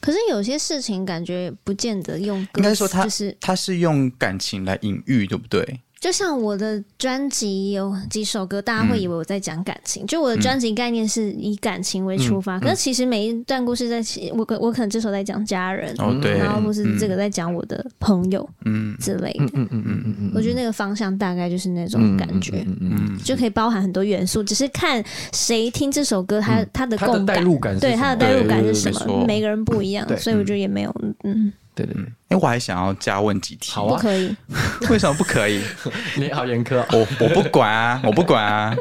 [0.00, 5.80] 可是有些事情感觉不见得用歌，应该说他就是他是用感情来隐喻，对不对？
[6.00, 10.06] 就像我的专辑有几首歌，大家会以为我在讲感情。
[10.06, 15.94] 就我的专辑概念是以感情为出发，可是其实每一段故事在写，我可我可能这首在讲家人，
[16.38, 18.96] 然后或是这个在讲我的朋友嗯。
[18.98, 19.44] 之类的。
[19.44, 31.52] 嗯嗯嗯嗯嗯我觉得那个方向大概就是那种感觉，嗯嗯嗯就可以包含很多元素，只是看谁听这首歌，他他的共感，代入感对他的代入感是什么，每个人不一样，所以我觉得也没有，嗯，
[31.86, 34.34] 对对对，哎，我还想要加问几题，好可以。
[34.90, 35.62] 为什么不可以？
[36.16, 36.86] 你好严苛哦。
[36.90, 38.76] 我我不管啊，我不管啊。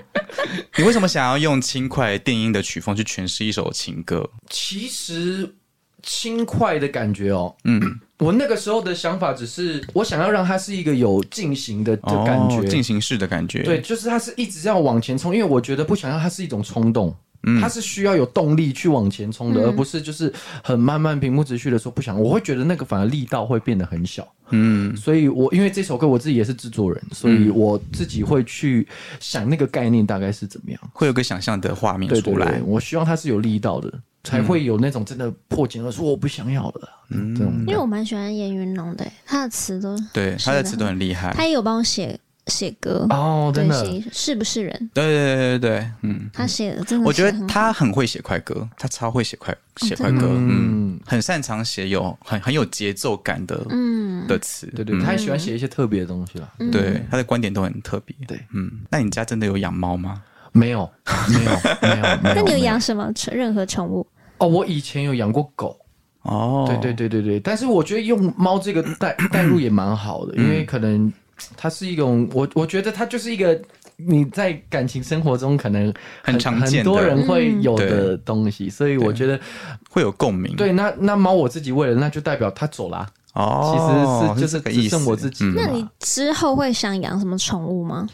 [0.78, 4.30] 你为什么想要用轻快电音的曲风去诠释一首情歌？
[4.50, 5.56] 其实
[6.04, 7.82] 轻快的感觉哦，嗯，
[8.20, 13.64] 我那个时候的想法只是我想要让它是一个有进行的的感觉，哦进行式的感觉。
[13.64, 17.16] 对，，就是它是一直要往前冲，因为我觉得不想要它是一种冲动。
[17.62, 20.34] 它是需要有动力去往前冲的，而不是就是
[20.64, 22.20] 很慢慢平铺直叙的说不想。
[22.20, 24.28] 我会觉得那个反而力道会变得很小。
[24.50, 28.88] 嗯，所以我因为这首歌我自己也是制作人，所以我自己会去
[29.20, 30.80] 想那个概念大概是怎么样。
[30.94, 32.62] 会有个想象的画面出来对，。
[32.64, 33.92] 我希望它是有力道的，
[34.24, 41.34] 才会有那种真的破茧而出，我不想要了，嗯，因为我蛮喜欢严云龙的，他的词都对，他的词都很厉害。
[41.34, 44.90] 他也有帮我写写歌，哦，真，的，是不是人？
[44.94, 54.68] 对对对对对，嗯，他写的真的，我觉得他很会写快歌，他超会写快写快歌，嗯，嗯，很擅长写有很很有节奏感的嗯，的词。
[54.76, 56.52] 对对，嗯他也喜欢写一些特别的东西啦。
[56.72, 58.16] 对他的观点都很特别。
[58.28, 60.22] 对，嗯，那你家真的有养猫吗？
[60.54, 60.90] 没有，
[61.30, 64.08] 没有，没有， 那你有养什么宠任何宠物？
[64.40, 64.48] 哦？
[64.48, 65.78] 我以前有养过狗，
[66.24, 71.12] 哦，对对对对对，但是我觉得用猫这个代代入也蛮好的，因为可能
[71.56, 73.60] 它是一种，我我觉得它就是一个
[73.95, 79.39] 你在感情生活中可能很常见很多人会有嗯的东西，所以我觉得
[79.89, 80.56] 会有共鸣。
[80.56, 83.08] 对，那那猫我自己喂了，那就代表它走啦。
[83.34, 84.82] 哦，其实是就是这个意思。
[84.84, 88.08] 只剩我自己嗯那你之后会想养什么宠物吗？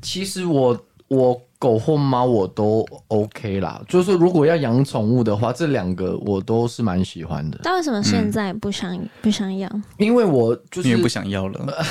[0.00, 0.74] 其实我
[1.10, 9.82] 我狗或猫我都 OK 啦，就是说如果要养宠物的话，这两个我都是蛮喜欢的，但为什么现在不想、不想养？
[9.98, 11.84] 因为我就是因为不想要了。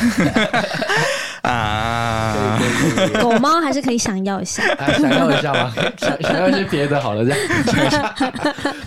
[1.43, 2.57] 啊。
[3.21, 4.63] 狗猫还是可以想要一下。
[4.75, 5.73] 啊，想要一下吗？
[5.97, 7.39] 想 想要一些别的好了，这样。
[7.65, 8.15] 想一下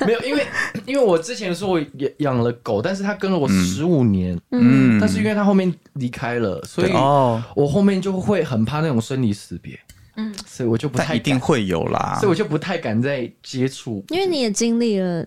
[0.07, 0.47] 没有，因为
[0.87, 4.99] 因为我之前说我养养了狗，但是它跟了我十五年，嗯。
[4.99, 9.79] 但是因为它后面离开了，所以哦，我后面就会很怕那种生离死别，
[10.16, 12.18] 嗯，所以我就不太但一定，会有啦。
[12.20, 12.29] 所以。
[12.29, 14.05] 我就不太敢再接触。
[14.09, 15.27] 因为你也经历了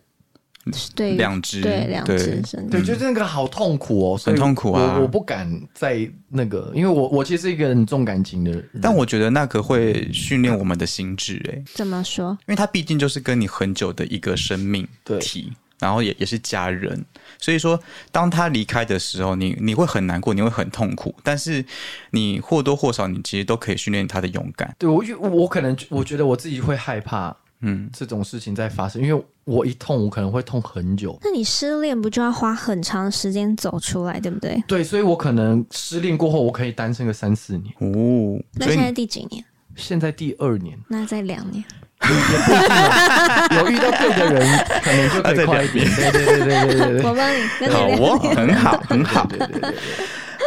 [0.96, 4.96] 对两只对两只对，就是那个好痛苦哦，很痛苦啊。
[4.96, 12.36] 我我不敢再那个，因为我我其实是一个很重感情的人，但我觉得那个会训练我们的心智，哎，怎么说？
[12.48, 15.20] 因为它毕竟就是跟你很久的一个生命对。
[15.20, 17.06] 体，然后也也是家人，
[17.40, 17.80] 所以说
[18.12, 21.64] 当他离开的时候，你你会很难过，你会很痛苦，但是
[22.12, 24.74] 你或多或少，你其实都可以训练他的勇敢。
[24.80, 31.18] 对我我我可能我觉得我自己会害怕嗯，这种事情在发生，因为我一痛我可能会痛很久。
[31.24, 34.62] 那你失恋不就要花很长时间走出来，对不对？
[34.68, 37.74] 对，所以我可能失恋过后，我可以单身个三四年。
[37.80, 39.44] 哦，那现在第几年？
[39.76, 41.64] 现在第二年，那在两年。
[43.58, 45.86] 有遇到对的人，可能就可以快一点。
[45.96, 47.04] 对对对对对对对。
[47.10, 49.26] 我帮你，那好你两哦，很好，很好。
[49.28, 49.76] 对对对对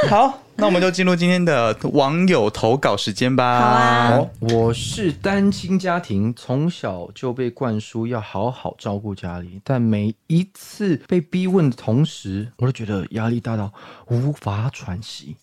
[0.09, 3.59] 好，那我们就进入今天的网友投稿时间吧。
[3.61, 13.73] 好啊好，我是单亲家庭，从小就被灌输要好好照顾家里，但每一次被逼问的同时，我都觉得压力大到
[14.07, 15.37] 无法喘息。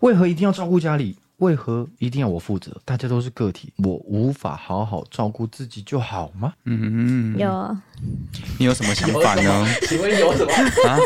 [0.00, 1.16] 为何一定要照顾家里？
[1.38, 2.70] 为何一定要我负责？
[2.84, 6.52] 大家都是个体，我无法好好照顾自己就好吗？
[6.64, 7.82] 嗯，有啊，
[8.58, 9.66] 你有什么想法呢？
[9.82, 10.52] 请问有什么？
[10.88, 10.98] 啊，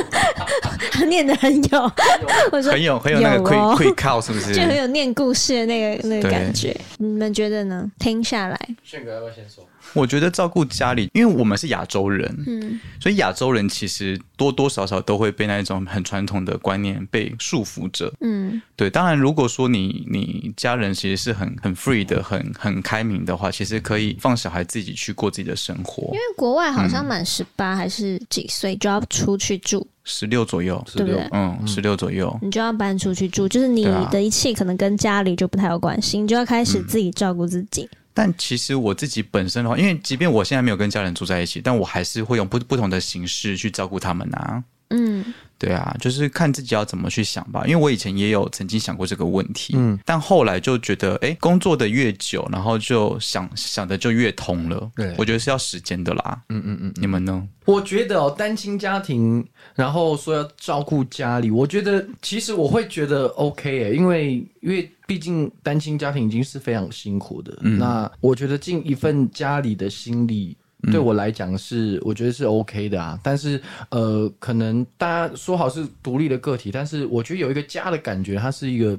[0.93, 1.93] 他念的很有，
[2.53, 4.63] 我说很有很有那个有会哦会靠，是不是就？
[4.63, 6.79] 很有念故事的那个那个感觉。
[6.99, 7.91] 你们觉得呢？
[7.99, 9.67] 听下来，炫哥要不要先说？
[9.95, 18.13] 我觉得照顾家里，因为我们是亚洲人，嗯，所以亚洲人其实多多少少都会被那种很传统的观念被束缚着。
[18.21, 26.13] 嗯，对，当然，如果说你你家人其实是很很 free 的、很很开明的话，其实可以放小孩自己去过自己的生活因。
[26.13, 31.29] 为国外好像满十八还是几岁就要出去住，十六左右，对不对？
[31.33, 32.39] 嗯，十六左右。
[32.41, 37.89] 你就要搬出去住，就是你的一切可能跟家里就不太有关系，你就要开始自己照顾自己。
[38.13, 44.63] 但其实我自己本身的话，因为即便我现在没有跟家人住在一起，但我还是会用不不同的形式去照顾他们啊。
[44.91, 47.65] 嗯，对啊，就是看自己要怎么去想吧。
[47.67, 54.91] 因为我以前也有曾经想过这个问题，嗯但后来就觉得，哎，工作的越久，然后就想想的就越通了。
[54.97, 56.43] 对我觉得是要时间的啦。
[56.49, 56.93] 嗯嗯嗯。
[56.97, 57.47] 你们呢？
[57.67, 70.57] 我觉得哦，单亲家庭，然后说要照顾家里，我觉得其实我会觉得 OK 诶，因为因为毕竟单亲家庭已经是非常辛苦的，那我觉得尽一份家里的心力。
[70.91, 73.19] 对我来讲是，我觉得是 OK 的啊。
[73.23, 78.99] 但是，呃，可能大家说好是独立的个体，但是我觉得有一个家的感觉，它是一个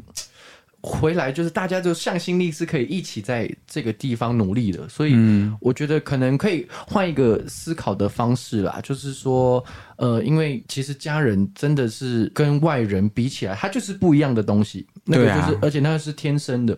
[0.84, 5.56] 回来就是大家就向心力是可以一起在这个地方努力的，所以嗯。
[5.62, 9.63] 我觉得可能可以换一个思考的方式啦，就是说，
[9.98, 16.76] 呃，因为其实家人真的是跟外人比起来，他就是不一样的东西，那个就是，而且那个是天生的，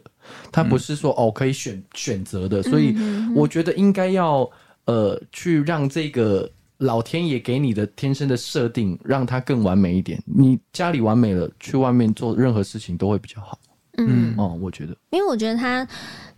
[0.52, 2.94] 他不是说、哦可以选选择的，所以
[3.34, 4.50] 我觉得应该要
[4.86, 6.50] 呃去让这个。
[6.80, 10.22] 老天爷给你的天生的设定，让它更完美一点。
[10.26, 13.58] 你家里完美了，去外面做任何事情都会比较好。
[14.00, 15.88] 嗯，哦，我觉得因为我觉得他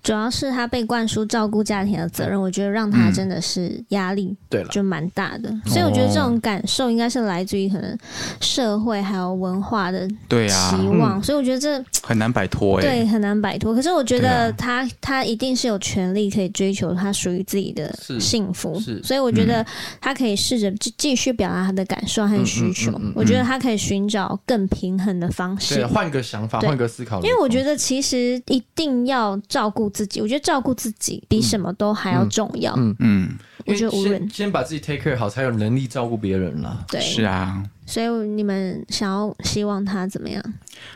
[0.06, 7.98] 主要是他被灌输照顾家庭的责任，我觉得让他真的是压力对了，就蛮大的，所以我觉得这种感受应该是来自于可能
[8.40, 12.84] 社会还有文化的对啊期，望，所以我觉得这很难摆脱哎。
[12.84, 13.74] 对很难摆脱。
[13.74, 19.66] 可是我觉得他他一定是有权利可以追求他属于自己的是幸福，是所以我觉得
[20.00, 22.92] 他可以试着继继续表达他的感受和需求。
[22.92, 25.86] 嗯嗯嗯嗯我觉得他可以寻找更平衡的方式对，。
[25.86, 27.20] 换个想法，对换个思考。
[27.22, 32.74] 因为我觉得其实一定要照顾自己，我觉得照顾自己比什么都还要重要。
[32.76, 33.30] 嗯嗯，
[33.66, 36.84] 我觉得无论先先把自己 take care 好，才有能力照顾别人啦。
[36.90, 37.64] 对，是啊。
[37.88, 40.44] 所以你们想要希望他怎么样？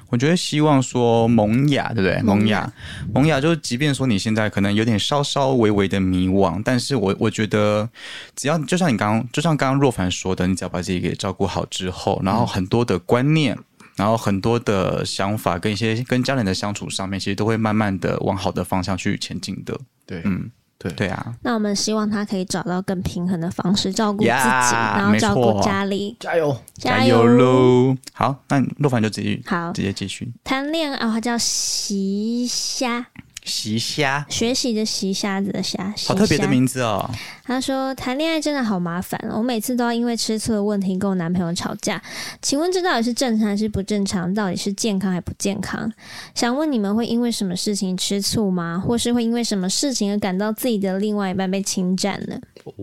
[0.10, 2.20] 我觉得希望说萌芽，对不对？
[2.24, 2.74] 萌芽萌芽，
[3.14, 7.88] 萌芽，就是即便说你现在可能有点稍稍微微的迷惘，但是我我觉得，
[8.36, 13.58] 只要就像你刚刚，就像刚刚若凡说的，你只要把自己给照顾好之后，然后很多的观念。
[14.00, 19.78] 然后很多的想法跟一些跟家人的相处上面，其实都会慢慢的往好的方向去前进的。
[20.06, 26.16] 对，嗯，对对啊，那我们希望他可以找到更平衡的方式照顾自己呀然后照顾家里。
[26.18, 26.58] 加油！
[26.76, 27.26] 加油！
[27.26, 27.98] 喽！
[28.14, 30.32] 好，那若凡就直接好直接继续。
[30.46, 33.06] 谈恋爱哦，他叫习虾，
[33.44, 37.12] 习虾，学习的习虾子的虾，好特别的名字哦。
[37.50, 42.00] 他说谈恋爱真的好麻烦，我每次都要因为吃醋的问题跟我男朋友吵架。
[42.44, 44.32] 请问这到底是正常还是不正常？
[44.36, 45.92] 到底是健康还不健康？
[46.36, 48.80] 想问你们会因为什么事情吃醋吗？
[48.80, 52.40] 或是会因为什么事情而感到自己的另外一半被侵占呢？
[52.66, 52.74] 哦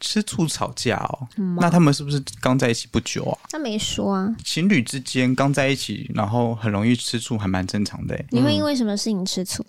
[0.00, 3.38] 吃醋吵架哦，嗯那他们是不是刚在一起不久啊？
[3.50, 8.26] 他没说啊，情侣之间刚在一起，然后很容易吃醋，还蛮正常的欸。
[8.30, 9.62] 你会因为什么事情吃醋？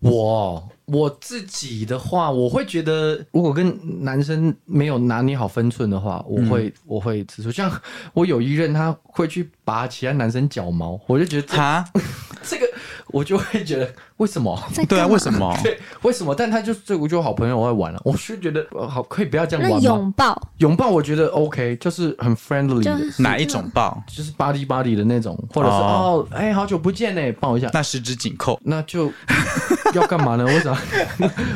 [0.00, 7.50] 我我自己的话，我会觉得，如果跟男生没有拿捏好分寸的话，我会、我会吃醋。
[7.50, 7.70] 像
[8.14, 11.84] 我有一任，他会去拔其他男生脚毛，我就觉得他，
[12.42, 12.66] 这个，
[13.08, 14.58] 我就会觉得为什么？
[14.88, 15.32] 对啊，为什？
[15.32, 15.54] 么？
[15.62, 16.34] 对，为什么？
[16.34, 19.78] 但他就这我就好朋友我会玩了，我是觉得呃好可以不要这样玩吗？
[19.84, 24.02] 拥抱拥抱我觉得 OK，就是很 friendly 的，哪一种抱？
[24.06, 29.12] 就是 body body 的那种，或者是哦哦，哎、好久不见呢，抱一下，那十指紧扣，那就
[29.92, 30.44] 要干嘛呢？
[30.46, 30.78] 为什么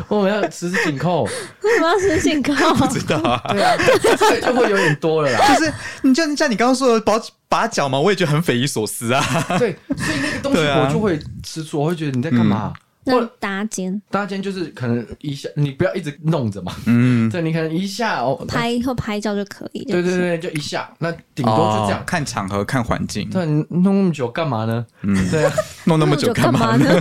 [0.09, 1.23] 我们要十指紧扣？
[1.63, 2.75] 为什么要十指紧扣？
[2.75, 3.43] 不，知道啊？
[3.49, 5.55] 对啊，这 个就会有点多了啦。
[5.55, 7.19] 就是你就像你刚刚说的保。
[7.51, 9.21] 把脚嘛，我也觉得很匪夷所思啊。
[9.59, 12.50] 对，所以那个东西我就会吃醋，我会觉得你在干嘛？
[12.51, 12.73] 那
[13.15, 16.71] 或者搭肩搭肩就是可能一下，你不要一直弄着嘛。
[16.85, 19.83] 嗯，对，你可能一下哦，拍或拍照就可以。
[19.87, 22.03] 对对对，就一下，那顶多就这样哦。
[22.07, 24.85] 看场合，看环境，对，你弄那么久干嘛呢？
[25.01, 25.53] 嗯，对啊，
[25.85, 27.01] 弄那么久干嘛呢？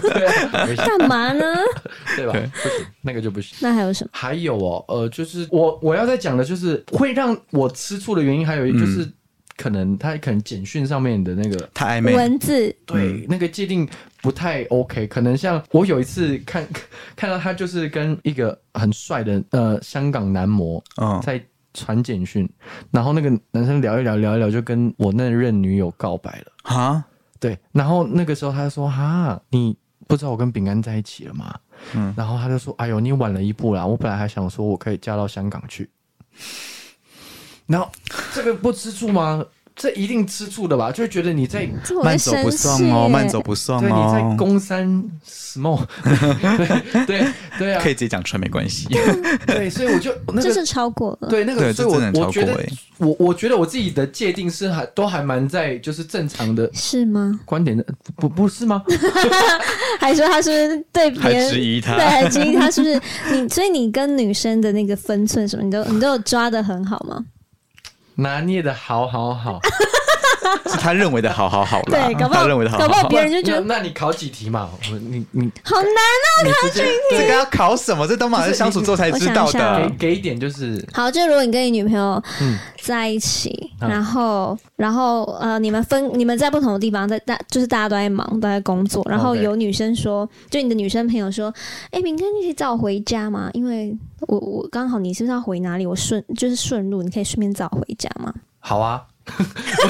[0.77, 1.43] 干嘛呢？
[2.15, 2.31] 对吧？
[2.33, 3.57] 不行，那个就不行。
[3.61, 4.09] 那还有什么？
[4.13, 9.05] 还有哦，呃，就是我我要再讲的，就是会让我吃醋的原因，还有一就是、
[9.59, 13.85] 可能他可能简讯上面的那个太暧昧，文字对、那个界定
[14.21, 16.65] 不太 OK，可能像我有一次看
[17.17, 21.43] 看到他就是跟一个很帅的呃香港男模嗯，在
[21.73, 22.49] 传简讯，
[22.89, 27.03] 然后那个男生聊一聊聊一聊就跟我那任女友告白了，哈，
[27.37, 29.75] 对，然后那个时候他就说哈你。
[30.07, 31.53] 不知道我跟饼干在一起了吗？
[31.93, 33.85] 嗯然后他就说：“哎呦，你晚了一步啦！
[33.85, 35.87] 我本来还想说我可以嫁到香港去。”
[37.69, 37.87] 然后
[38.33, 39.45] 这个不吃醋吗？
[39.75, 40.91] 这一定吃醋的吧？
[40.91, 41.65] 就会觉得你在
[42.03, 44.35] 慢走不生送哦，慢走不送对，你在哦。
[44.37, 44.85] 公山
[45.25, 45.79] small，
[47.07, 47.27] 对对
[47.57, 48.89] 对啊可，以直接讲出来没关系。
[49.47, 51.29] 对，所以我就 那个这是超过了。
[51.29, 57.39] 对那个，对所以我我觉得超过欸我我觉得我自己的界定是还都还蛮在就是正常的是吗？
[57.45, 57.85] 观点的，
[58.17, 58.83] 不不是吗？
[60.01, 63.01] 还说他是不是对别还人质疑他对，还质疑他是不是
[63.31, 63.47] 你？
[63.47, 67.23] 所以你跟女生的那个分寸什么，你都你都有抓的很好吗？
[68.19, 69.61] 拿捏的好好好，
[70.69, 73.07] 是他认为的好好好了，对，搞不好他认为的好搞不好。
[73.09, 74.69] 别人就觉得那那你考几题嘛？
[74.91, 76.53] 我你你好难啊。
[76.61, 78.07] 考几题这个要考什么？
[78.07, 79.89] 这都马上相处之后才知道的。
[79.97, 91.53] 给给一点就是好，就如果你跟你女朋友嗯在一起，嗯然后然后呃，你们分你们在不同的地方，在大就是大家都在忙，都在工作，然后有女生说，就你的女生朋友说，
[91.91, 93.49] 哎、明天，你可以载我回家吗？
[93.53, 95.85] 因为我我刚好你是不是要回哪里？
[95.85, 98.33] 我顺就是顺路，你可以顺便载我回家吗？
[98.59, 99.03] 好啊，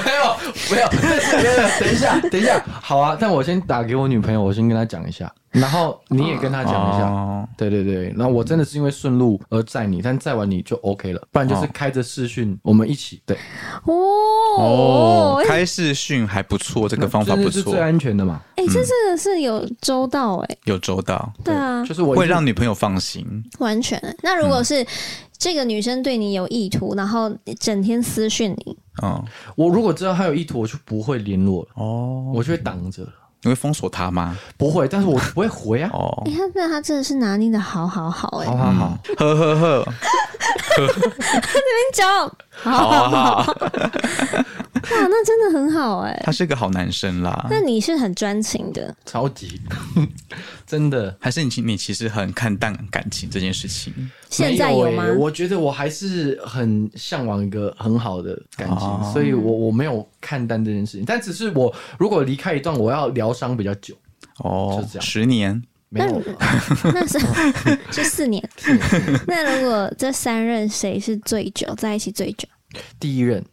[0.05, 0.37] 没有
[0.71, 0.87] 没有，
[1.79, 7.05] 等一下等一下，好啊，但我先打给我女朋友，我先跟她讲一下，然后你也跟她讲一下。
[7.07, 7.25] 哦
[7.57, 13.21] 对对对，然后我真的是因为顺路而载你，但载完你就 OK 了，不然就是开着视讯我们一起。
[13.25, 13.35] 对，
[13.83, 13.93] 哦
[14.57, 18.41] 哦，，开视讯还不错，这个方法不错是最，安全的嘛。
[18.55, 23.25] 哎、这真的是有周到哎、有周到，对啊，就是我会让女朋友放心。
[23.59, 24.01] 完全。
[24.21, 24.85] 那如果是
[25.37, 27.29] 这个女生对你有意图，然后
[27.59, 29.23] 整天私讯你，嗯，
[29.55, 33.07] 我如果知道他有意图，我就不会联络了，哦，我就会挡着。
[33.41, 34.37] 你会封锁他吗？
[34.57, 35.89] 不会，但是我不会回啊。
[35.93, 36.23] 哦。
[36.25, 39.85] 哎、，欸那他真的是拿捏的好好好哎、好好好，呵呵呵，
[40.77, 42.31] 真讲。
[42.61, 43.53] 好好好，
[44.91, 47.47] 哇，那真的很好哎、他是个好男生啦。
[47.49, 49.59] 那你是很专情的，超级
[50.65, 51.15] 真的。
[51.19, 53.93] 还是你其你其实很看淡感情这件事情？
[54.29, 61.05] 现在有吗我觉得我还是很向往一个很好的感情，哦所以我我没有看淡这件事情。
[61.05, 63.95] 但只是我如果离开一段，我要疗伤比较久。
[64.43, 66.21] 哦就这，样十年没有，
[66.83, 67.19] 那是
[67.91, 68.41] 是四年。
[69.27, 72.47] 那如果这三任谁是最久在一起最久？
[72.99, 73.43] 第一任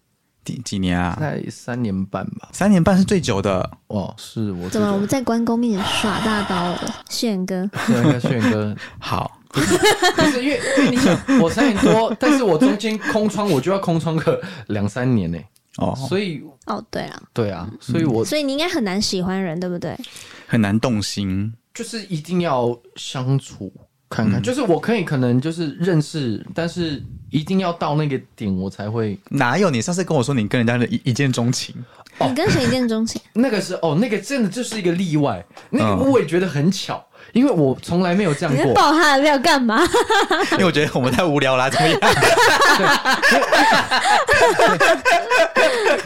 [0.47, 1.17] 几几年啊？
[1.21, 2.49] 在三年半吧。
[2.53, 3.69] 三年半是最久的。
[3.89, 6.95] 哦，是我怎么我们在关公面前耍大刀了？
[7.11, 7.69] 炫哥，
[8.21, 15.39] 炫哥， 好，不是因为因为你想，我三年多，但是我中间空窗，我就要空窗个两三年呢、
[15.79, 19.99] 哦，所以哦对啊，对啊，所以我所以你应该很难喜欢人，对不对？
[20.47, 21.53] 很难动心。
[21.75, 23.71] 就是一定要相处
[24.09, 29.19] 看看，就是我可以可能就是认识，但是一定要到那个点我才会。
[29.31, 29.71] 哪有？
[29.71, 31.75] 你上次跟我说你跟人家的一一见钟情，
[32.19, 33.21] 哦你跟谁一见钟情？
[33.35, 37.05] 那个是哦，那个真的就是一个例外，那个嗯我也觉得很巧，
[37.37, 38.73] 因为我从来没有这样过。
[38.73, 39.87] 爆他的料干嘛？
[40.53, 41.99] 因为我觉得我们太无聊啦，怎么样？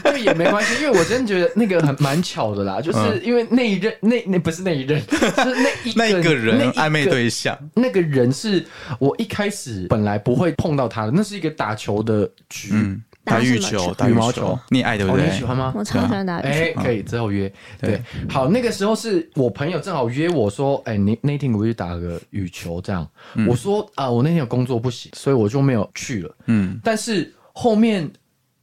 [0.03, 8.65] 那个也没关系，因为我真的觉得那个很蛮巧的啦，就是因为那一任那那不是那一任， 是那一那一个人暧昧对象，那个人是
[8.99, 12.71] 我一开始本来不会碰到他的，那是一个打球的局。
[12.73, 15.27] 嗯，打打羽球球，打羽羽毛球你也爱对不哦，对？
[15.27, 15.73] 你喜欢吗？
[15.77, 16.81] 我超喜欢打羽哎、球。
[16.81, 17.53] 可以之后约。
[17.79, 23.07] 对对，好，那个时候是我朋友正好约我说，哎、你那天我去打个羽球这样。
[23.49, 26.35] 我说啊、我那天有工作不行，所以我就没有去了。
[26.47, 28.11] 嗯，但是后面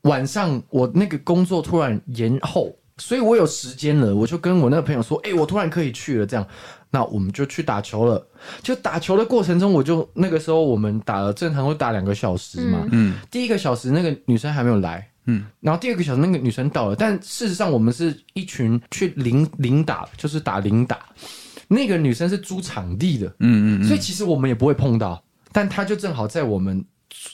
[0.02, 6.48] 晚上我那个工作突然延后，所以我有时间了，我就跟我那个朋友说，哎、我突然可以去了，这样，
[6.92, 8.26] 那我们就去打球了。
[8.62, 13.16] 就打球的过程中，我就那个时候我们打了正常会打两个小时嘛，嗯。
[13.32, 15.08] 第一个小时那个女生还没有来。
[15.30, 21.00] 嗯，然后第二个小时那个女生到了，但事实上我们是一群去领领打，就是打领打。
[21.68, 23.84] 那个女生是租场地的，嗯嗯。
[23.84, 25.22] 所以其实我们也不会碰到，
[25.52, 26.82] 但她就正好在我们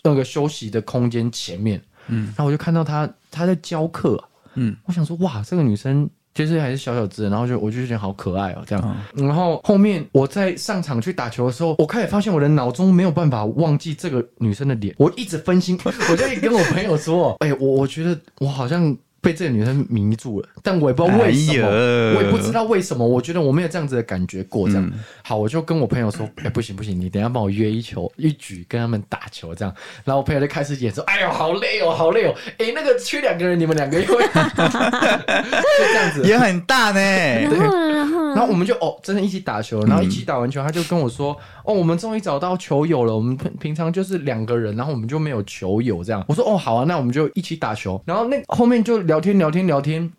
[0.04, 18.96] 那个休息的空间前面，嗯，然后我就看到她她在教课、啊，嗯，我想说哇，这个女生就是还是小小只，然后就我就觉得好可爱哦，这样，嗯然后后面我在上场去打球的时候，我开始发现我的脑中没有办法忘记这个女生的脸，我一直分心，我就跟我朋友说， 哎、我我觉得我好像。
[19.24, 23.08] 被这个女生迷住了，但我也不知道为什么，哎我也不知道为什么。
[23.08, 29.74] 我觉得我没有这样子的感觉过，这样、嗯好，我就跟我朋友说，哎、不行不行，你等一下帮我约一球一局跟他们打球这样。
[30.04, 36.24] 然后我朋友就开始演说，哎呦好累哦，好累哦，哎、那个缺两个人，你们两个又会， 就这样子。
[36.26, 37.00] 也很大呢。
[37.00, 37.78] 然后？
[37.94, 38.23] 然后呢？
[38.36, 43.16] 然后我们就哦，真的一起打球，然后一起打完球，他就跟我说，哦，我们终于找到球友了。
[43.16, 46.24] 我们平平常就是两个人，然后我们就没有球友这样。
[46.28, 48.02] 我说哦，好啊，那我们就一起打球。
[48.06, 50.12] 然后那后面就聊天聊天聊天，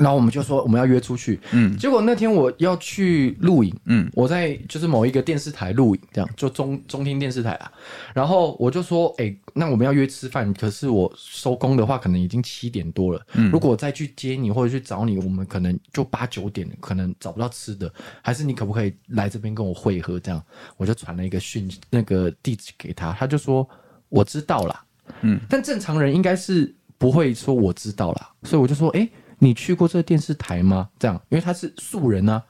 [0.00, 1.38] 然后我们就说我们要约出去。
[1.52, 7.70] 嗯结果那天我要去录影，嗯我在就是某一个电视台录影，这样就中中天电视台啊。
[8.14, 13.20] 然后我就说，哎、那我们要约吃饭，可是我收工的话，可能已经七点多了。
[13.34, 17.92] 嗯如果我再去接你或者去找你，我们可能就八九点，可能找不到吃的。
[18.22, 20.18] 还是你可不可以来这边跟我会合？
[20.18, 20.42] 这样
[20.78, 23.68] 我就传了一个讯那个地址给他，他就说
[24.08, 24.84] 我知道啦。
[25.20, 29.08] 嗯，但正常人应该是不会说我知道啦，所以我就说，哎、
[29.40, 30.88] 你去过这个电视台吗？
[31.00, 32.40] 这样，因为他是素人啊。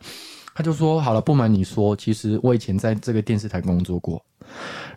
[0.52, 4.22] 他就说好了，不瞒你说，其实我以前在这个电视台工作过，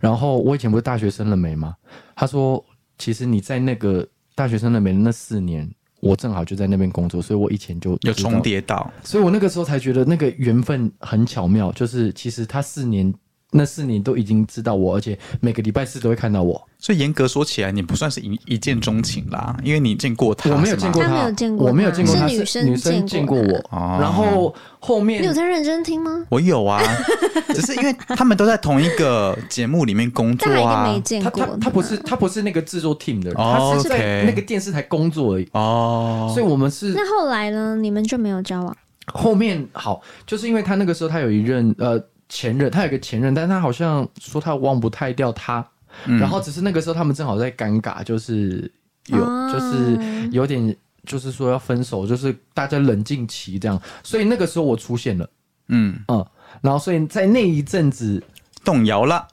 [0.01, 1.75] 然后我以前不是大学生了没吗？
[2.15, 2.61] 他说，
[2.97, 5.69] 其实你在那个大学生了没的那四年，
[6.01, 13.13] 我正好就在那边工作，所以我以前就有重，叠到，所以我那个时候才觉得那个缘分很巧妙，就是其实他四年
[13.53, 16.61] 那四年都已经知道我，而且每个礼拜四都会看到我。
[16.79, 23.57] 所以严格说起来，你不算是一一见钟情啦，因为你见过他，我没有见过他，没有见过我没有见过他，是女生女生见过我。
[23.69, 26.25] 哦然后后面你有在认真听吗？
[26.27, 26.81] 我有啊，
[27.55, 30.99] 只是因为他们都在同一个节目里面工作啊没。
[30.99, 35.47] 见他过他他不是他不是那个制作 team 的人，哦他是在那个电视台工作而已。
[35.53, 37.75] 哦，所以我们是那后来呢？
[37.77, 38.75] 你们就没有交往？
[39.07, 42.01] 后面好，就是因为他那个时候他有一任呃
[42.33, 45.63] 前任，他有个前任，但他好像说他忘不太掉他，
[46.05, 46.17] 嗯。
[46.19, 48.71] 然后只是那个时候他们正好在尴尬，就是
[49.05, 49.51] 有、哦。
[49.53, 50.75] 就是有点
[51.05, 55.29] 就是说要分手，就是大家冷静期这样，所以那个时候我出现了，
[55.67, 56.25] 嗯，嗯，
[56.61, 58.23] 然后所以在那一阵子
[58.63, 59.27] 动摇了。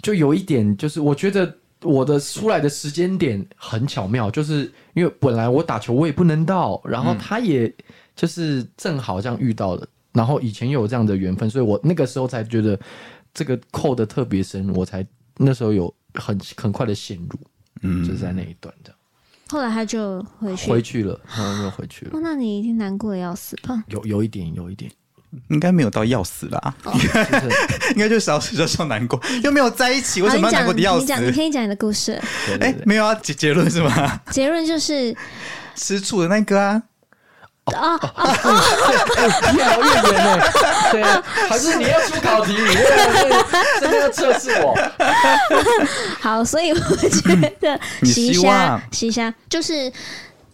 [0.00, 7.72] 就有一点，就是我觉得我的出来的时间点很巧妙，就是因为本来我打球我也不能到，然后他也
[8.16, 12.78] 就是正好这样遇到了，然后以前又有这样的缘分，所以我那个时候才觉得
[13.34, 15.06] 这个扣的特别深，我才
[15.36, 17.38] 那时候有很很快的陷入，
[17.82, 18.98] 嗯就是在那一段这样
[19.48, 20.70] 后来他就回去。
[20.70, 23.84] 回去了，然后又回去了，哦，那你一定难过的要死吧？
[23.88, 24.90] 有有一点有一点，
[25.48, 27.18] 应该没有到要死啦，就是
[27.92, 31.02] 应该就小时就说难过，又没有在一起，为什好，么要难过的要死？
[31.02, 32.12] 你讲，你可以讲你的故事。
[32.12, 34.20] 哎、对对对没有啊，结结论是吗？
[34.30, 35.14] 结论就是，
[35.74, 36.82] 吃醋的那个啊，
[37.66, 37.98] 哦，
[39.54, 40.28] 越聊越远呢。
[40.92, 43.46] 对啊，还是你要出考题，你这个
[43.80, 44.74] 真的要测试我。
[46.20, 49.92] 好，所以我觉得你洗希望虾虾就是。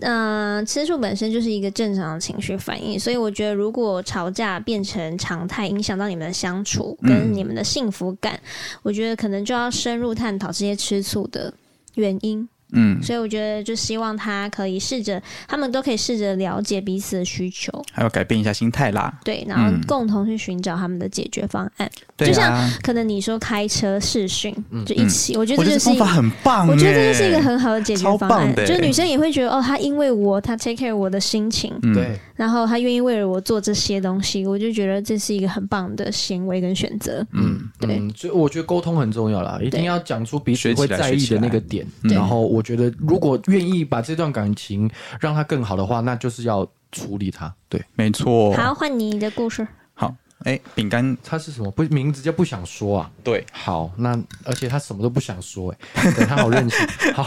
[0.02, 8.40] 嗯，吃醋本身就是一个正常的情绪反应，所以我觉得如果吵架变成常态，影响到你们的相处跟你们的幸福感，
[8.82, 11.52] 我觉得可能就要深入探讨这些吃醋的
[11.96, 12.48] 原因。
[12.72, 19.12] 嗯，所以我觉得就希望他可以试着，他们都可以试着了解彼此的需求，还要改变一下心态啦。
[19.24, 21.90] 对，然后嗯共同去寻找他们的解决方案。
[22.16, 24.54] 对就像啊，可能你说开车试训，
[24.84, 31.94] 就一起，我觉得这就是一个得方法很棒，我觉得这就是一个很好的解决方案，就是女生也会觉得哦，他因为我，他 take care 我的心情，嗯。
[31.94, 37.26] 对，然后他愿意为了我做这些东西，我就觉得这是一个很棒的行为跟选择。
[37.32, 37.96] 嗯，对。
[37.98, 41.86] 嗯，所以我觉得沟通很重要啦，一定要讲出彼此会在意的那个点。
[42.02, 42.14] 对。
[42.14, 44.90] 然后我觉得，如果愿意把这段感情
[45.20, 47.54] 让它更好的话，那就是要处理它。
[47.68, 48.52] 对，没错。
[48.54, 49.66] 好，换你的故事。
[49.94, 51.70] 好，哎，饼干，他是什么？
[51.72, 53.10] 不，名字叫不想说啊。
[53.22, 56.78] 对，好，那而且他什么都不想说、哎，对他好任性。
[57.14, 57.26] 好，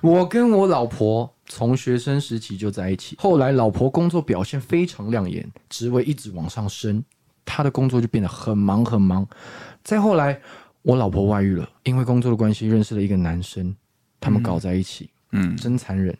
[0.00, 7.02] 我跟我老婆从学生时期就在一起，后来老婆工作表现非常亮眼，职位一直往上升，
[7.44, 9.26] 她的工作就变得很忙很忙。
[9.82, 10.38] 再后来，
[10.82, 13.74] 我老婆外遇了，因为工作的关系认识了一个男生，
[14.20, 16.16] 他们搞在一起，嗯，真残忍。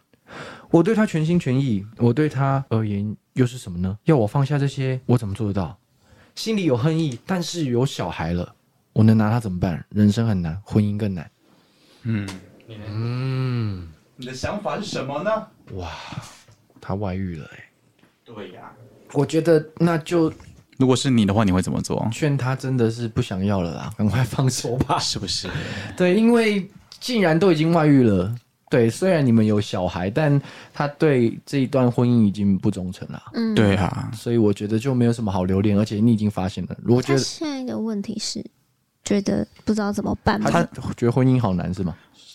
[0.71, 3.99] 我对他全心全意，我对他而言又是什么呢？
[4.05, 5.79] 要我放下这些，我怎么做得到？
[6.35, 8.55] 心里有恨意，但是有小孩了，
[8.93, 9.85] 我能拿他怎么办？
[9.91, 11.31] 人生很难，婚姻更难。
[12.03, 12.29] 嗯
[14.17, 15.31] 你的想法是什么呢？
[15.75, 15.91] 哇
[16.81, 17.65] 他外遇了、欸，
[18.25, 18.73] 对呀，
[19.13, 20.33] 我觉得那就
[20.77, 22.07] 如果是你的话，你会怎么做？
[22.13, 24.99] 劝他真的是不想要了啦，赶快放手吧。
[24.99, 25.49] 是不是？
[25.97, 26.69] 对，因为
[27.01, 28.35] 既然都已经外遇了，
[28.71, 30.41] 对，虽然你们有小孩，但
[30.75, 38.45] 他对这一段婚姻已经不忠诚了，嗯，对啊，所以我觉得就没有什么好留恋，而且你已经发现了，如果觉得现在的问题是
[39.05, 40.51] 觉得不知道怎么办吗？
[40.51, 40.63] 他
[40.97, 41.95] 觉得婚姻好难是吗？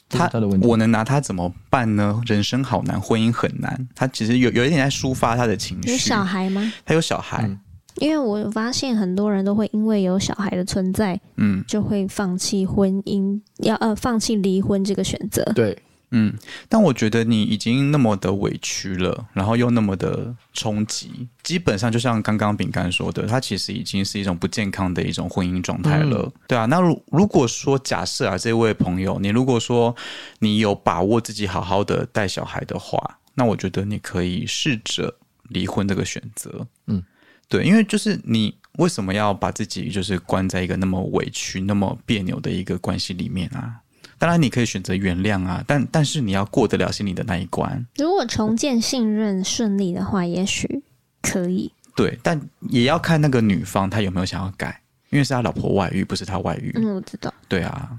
[0.10, 0.68] 他他的问题。
[0.68, 2.22] 我能拿他怎么办呢？
[2.26, 3.88] 人生好难，婚姻很难。
[3.96, 5.92] 他其实有有一点在抒发他的情绪。
[5.92, 6.74] 有小孩吗？
[6.86, 7.60] 他有小孩，嗯
[7.98, 15.44] 因为我发现很多人都会因为有小孩的存在，嗯就会放弃婚姻，要呃放弃离婚这个选择。
[15.54, 15.78] 对，
[16.12, 16.34] 嗯。
[16.68, 26.32] 但我觉得你已经那么的委屈了，然后又那么的冲击，基本上就像刚刚饼干说的，他其实已经是一种不健康的一种婚姻状态了。
[26.48, 29.96] 对啊，那如如果说假设啊，这位朋友，你如果说
[30.40, 35.14] 你有把握自己好好的带小孩的话，那我觉得你可以试着
[35.50, 36.66] 离婚这个选择。
[36.88, 37.04] 嗯。
[37.48, 43.80] 对，因为就是你为什么要把自己就是关在一个那么委屈、那么别扭的一个关系里面啊？
[44.18, 47.86] 当然你可以选择原谅啊，但但是你要过得了心里的那一关。
[47.98, 50.82] 如果重建信任顺利的话，也许
[51.22, 51.72] 可以。
[51.96, 52.40] 对，但
[52.70, 56.72] 也要看那个女方她有没有想要改，因为是他老婆外遇，不是他外遇。
[56.76, 57.32] 嗯，我知道。
[57.48, 57.92] 对啊，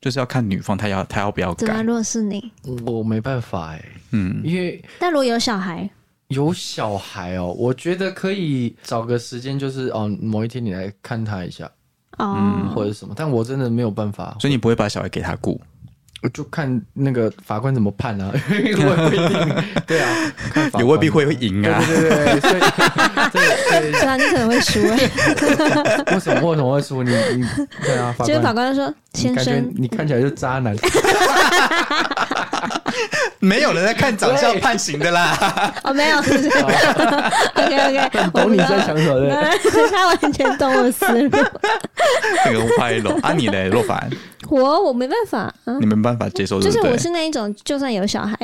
[0.00, 1.82] 就是要看女方她要她要不要怎么样？
[1.82, 1.86] 改。
[1.86, 2.52] 如果是你，
[2.84, 5.88] 我没办法哎、嗯，因为但如果有小孩，
[6.28, 11.70] 有小孩哦，我觉得可以找个时间，就是哦，某一天你来看他一下，
[12.18, 13.14] 哦，或者什么。
[13.16, 15.60] 但我真的没有办法，所以你不会把小孩给他顾。
[16.22, 19.36] 我就看那个法官怎么判啊，我也不一定。
[19.86, 21.84] 对啊，看法也未必会赢啊。
[21.86, 22.60] 对对对对，所以
[23.30, 24.80] 对对啊，你可能会输
[26.14, 27.02] 为什么为什么会输？
[27.02, 27.46] 你你
[27.82, 28.64] 对啊，法就是法官。
[28.64, 30.74] 官说：“你感觉先生，你看起来就是渣男，
[33.38, 35.74] 没有人在看长相判刑的啦。
[35.84, 39.50] 哦，没有，是不是？OK OK，懂你在想什么的。
[39.90, 41.30] 他完全懂我的思路。
[42.44, 44.10] 那个歪楼啊，你嘞，若凡，
[44.48, 46.82] 我我没办法，啊你没办法接受，对不对？
[46.82, 48.36] 就是我是那一种，就算有小孩，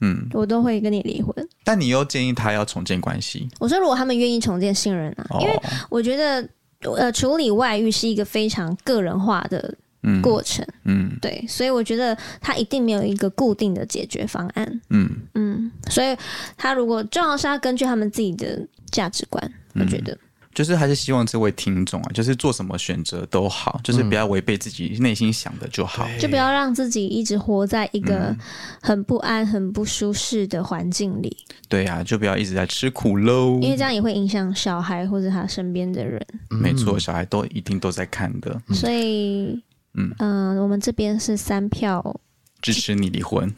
[0.00, 1.34] 嗯，我都会跟你离婚。
[1.64, 6.46] 但你又建议他要重建关系，我说，如果他们愿意重建信任啊，因为哦，我觉得
[6.96, 9.76] 呃，处理外遇是一个非常个人化的嗯
[10.22, 11.16] 过程，嗯。
[11.20, 14.80] 对，所以我觉得他一定没有一个固定的解决方案。
[14.90, 16.16] 嗯，嗯，所以
[16.56, 20.16] 他如果重要是要根据他们自己的价值观，我觉得。
[20.54, 26.06] 就是还是希望这位听众啊，就是做什么选择都好，就是不要违背自己内心想的就好。
[26.20, 28.02] 就不要让自己一直活在一嗯。
[28.02, 28.36] 个
[28.82, 31.34] 很不安、很不舒适的环境里，
[31.70, 33.58] 对啊，就不要一直在吃苦喽。
[33.62, 36.20] 因为这样也会影响小孩或者他身边的人。
[36.50, 39.58] 没错，小孩都一定都在看的，所以，
[39.94, 42.20] 嗯嗯、我们这边是三票，
[42.60, 43.52] 支持你离婚，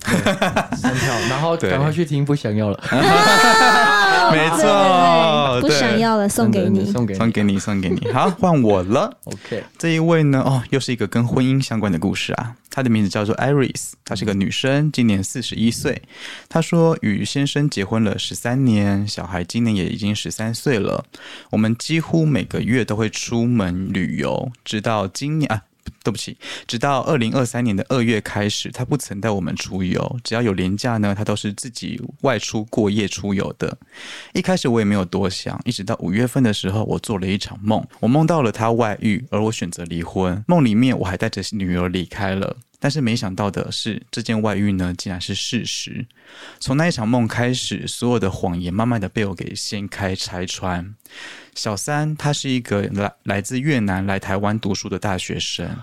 [0.77, 2.81] 三票，然后赶快去听，不想要了，
[4.33, 6.91] 没错，不想要了送给你。
[6.91, 8.11] 送给送给你，送给你。
[8.11, 9.17] 好，换我了。
[9.25, 12.57] OK，这一位呢，哦，又是一个跟婚姻相关的故事啊。
[12.71, 16.03] 她的名字叫做 Iris，她是个女生，今年四十一岁。
[16.49, 21.05] 她说与先生结婚了十三年，小孩今年也已经十三岁了。
[21.51, 25.63] 我们几乎每个月都会出门旅游，直到今年啊。
[26.05, 26.37] 对不起，
[26.67, 30.17] 直到二零二三年的二月开始，他不曾带我们出游。
[30.23, 33.77] 只要有年假呢，他都是自己外出过夜出游的。
[34.35, 40.45] 一开始我也没有多想，一直到五月份的时候，我做了一场梦，我梦到了他外遇，而我选择离婚。
[40.47, 42.55] 梦里面我还带着女儿离开了，
[42.85, 46.07] 但是没想到的是，这件外遇呢，竟然是事实。
[46.61, 50.95] 从那一场梦开始，所有的谎言慢慢的被我给掀开拆穿。
[51.55, 55.75] 小三，她是一个来来自越南来台湾读书的大学生，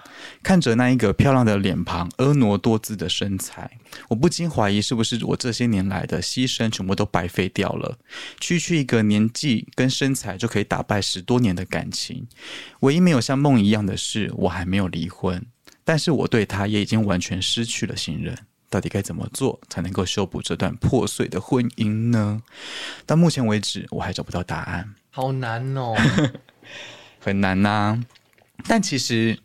[0.43, 3.79] 看着那一个漂亮的脸庞、婀娜多姿的身材，
[4.09, 7.97] 我不禁怀疑是不是我这些年来的牺牲全部都白费掉了。
[8.39, 12.27] 区区一个年纪跟身材就可以打败十多年的感情，
[12.81, 15.43] 唯一没有像梦一样的是，我还没有离婚，
[15.91, 18.33] 但是我对他也已经完全失去了信任。
[18.69, 22.41] 到底该怎么做才能够修补这段破碎的婚姻呢？
[23.05, 25.93] 到目前为止，我还找不到答案，好难哦。
[27.19, 28.01] 很难呐、
[28.69, 29.37] 但其实，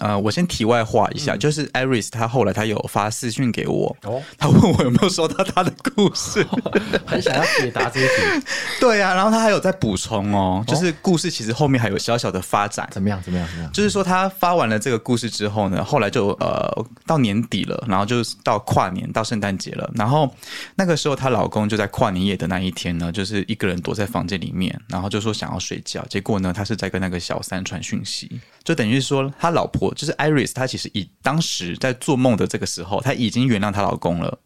[0.00, 6.44] 呃，我先题外话一下，就是 Iris 她后来她有发私讯给我，哦，她问我有没有收到她的故事。
[7.06, 8.46] 很想要解答这一题，
[8.80, 12.88] 对啊，然后她还有在补充哦，就是故事其实后面还有小小的发展。
[12.90, 13.22] 怎么样？
[13.22, 13.46] 怎么样？
[13.48, 13.72] 怎么样？
[13.72, 20.28] 就是说，她发完了这个故事之后呢，后来就呃到年底了，然后就是到跨年到圣诞节了，然后
[20.74, 34.38] 那个时候她老公就在跨年夜的那一天呢，就是一个人躲在房间里面，然后就说想要睡觉，结果呢，他是在跟那个小三传讯息，就等于是说他老婆就是 Iris，她其实以当时在做梦的这个时候，她已经原谅她老公了，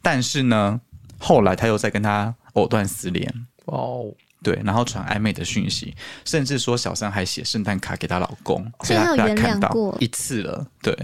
[0.00, 0.80] 但是呢，
[1.18, 3.46] 后来她又在跟他藕断丝连。
[3.66, 4.06] 哦，
[4.42, 5.92] 对，然后传暧昧的讯息，
[6.24, 9.96] 甚至说小三还写圣诞卡给她老公，所以她有原被看到谅过。
[9.98, 10.64] 一次了。
[10.80, 10.96] 对，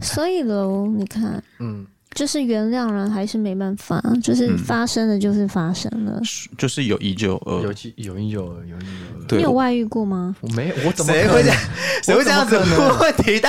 [0.00, 1.84] 所以喽，你看，嗯，
[2.14, 6.20] 就是原谅了还是没办法，就是嗯发生了就是发生了。
[6.58, 7.62] 就是有一就有二。
[7.62, 9.26] 有其有一有有一有二。
[9.28, 10.34] 对你有外遇过吗？
[10.40, 11.58] 我没有，我怎么谁会这样？
[12.02, 13.48] 谁我会这样子怎么可能问问题的？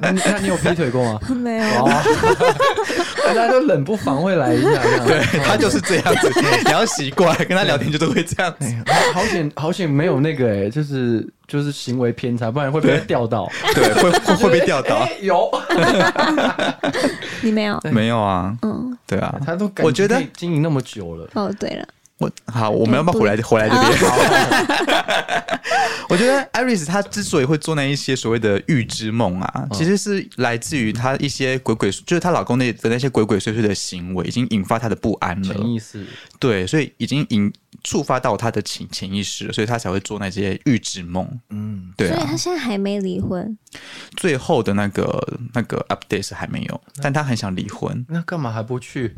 [0.00, 1.20] 那你那你有劈腿过吗？
[1.34, 1.84] 没有。
[1.84, 1.90] 哦，
[3.24, 6.30] 大家都冷不防会来一下，对他就是这样子，
[6.64, 8.66] 你要习惯跟他聊天，就都会这样子。
[9.14, 13.50] 好险好险没有那个哎，就是就是行为偏差，不然会被他钓到。
[13.74, 14.98] 对，会会会被钓到。
[14.98, 15.10] 哎。
[15.20, 15.50] 有，
[17.42, 17.80] 你没有？
[17.90, 21.84] 没有啊，嗯，对啊，他都感我觉得经营那么久了，哦，对了，
[22.18, 23.90] 我好，我们要不要回来回来这边？
[26.10, 35.54] 我觉得 Iris 她之所以会做那一些所谓的预知梦啊，其实是来自于她一些鬼鬼，就是她老公那的那些鬼鬼祟祟的行为，已经引发她的不安了。
[35.54, 36.04] 潜意识。
[36.38, 37.52] 对，所以已经引
[37.84, 41.28] 触发到她的潜潜意识了，所以她才会做那些预知梦。
[41.50, 43.56] 嗯，对啊所以她，现在还没离婚。
[44.16, 48.04] 最后的那个那个 update 是还没有，但她很想离婚。
[48.08, 49.16] 那干嘛还不去？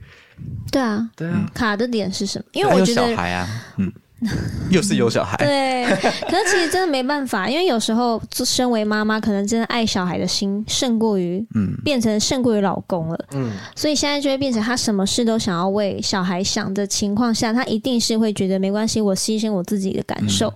[0.71, 2.45] 对啊，对啊，卡的点是什么？
[2.53, 3.93] 因为我觉得小孩啊，嗯，
[4.71, 5.85] 又是有小孩，对，
[6.29, 20.53] 可是其实真的没办法，因为有时候身为妈妈，可能真的爱小孩的心胜过于嗯，变成胜过于老公了，嗯，所以现在就会变成他什么事都想要为小孩想的情况下，他一定是会觉得没关系，我牺牲我自己的感受。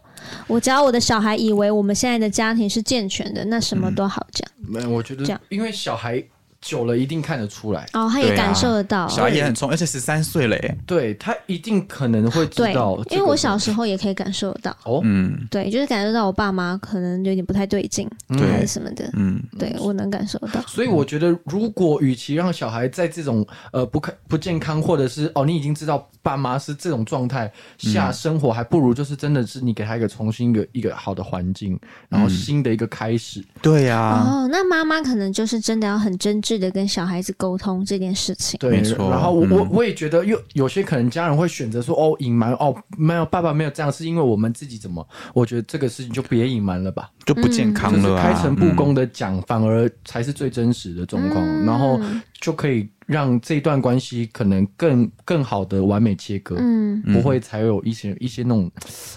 [0.47, 4.49] 我只要我的小孩以为我们现在的家庭是健全的，那什么都好讲。
[4.67, 5.41] 没有，我觉得这样。
[5.51, 6.23] 因为小孩
[6.61, 9.09] 久了一定看得出来，哦，他也感受得到。
[9.09, 10.79] 小孩也很聪，而且十三岁了耶。
[10.87, 14.77] 对他一定可能会知对道，因为我小时候也可以感受得到。
[14.85, 19.09] 哦，嗯对，就是感受到我爸妈可能有点不太对劲，对还是什么的。
[19.15, 20.61] 嗯，对我能感受到。
[20.67, 31.79] 所以我觉得，如果与其让小孩在这种呃不看不健康，或者是哦你已经知道爸妈是这种状态下生活，还不如就是真的是你给他一个重新一个一个好的环境，
[32.09, 33.45] 然后新的一个开始。
[33.63, 38.57] 对呀，哦，那妈妈可能就是真的要很真挚的跟小孩子沟通这件事情。
[38.61, 45.07] 对，没错然后我、嗯我我也觉得有有些可能家人会选择说哦隐瞒哦没有爸爸没有这样，是因为我们自己怎么？
[45.35, 48.23] 我觉得这个事情就别隐瞒了吧，就不健康就是了啊。
[48.23, 51.99] 开诚布嗯公的讲，反而才是最真实的状况，嗯然后
[52.41, 56.57] 就可以让这段关系可能更更好的完美切割。
[56.59, 58.71] 嗯，不会才有一些一些那种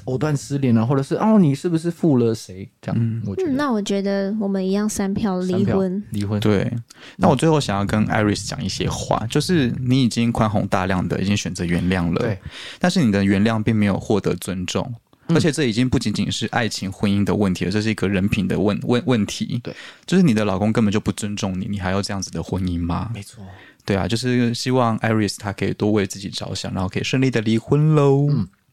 [0.06, 2.70] 藕断丝连啊，或者是哦，你是不是负了谁？
[2.82, 6.04] 这样，我觉得嗯那我觉得我们一样三票三票离婚。
[6.12, 6.72] 离婚，对，
[7.18, 12.40] 那我最后想要跟 Iris 讲一些话，就是你已经宽宏大量的已经选择原谅了，对，
[12.80, 14.94] 但是你的原谅并没有获得尊重。
[15.32, 19.60] 而且这已经不仅仅是爱情、婚姻的问题了，这是一个人品的问问问题。
[19.64, 19.72] 对，
[20.08, 23.12] 就是你的老公根本就不尊重你，你还要这样子的婚姻吗？
[23.14, 23.46] 没错。
[23.90, 28.28] 对啊，就是希望 Iris 她可以多为自己着想，然后可以顺利的离婚喽。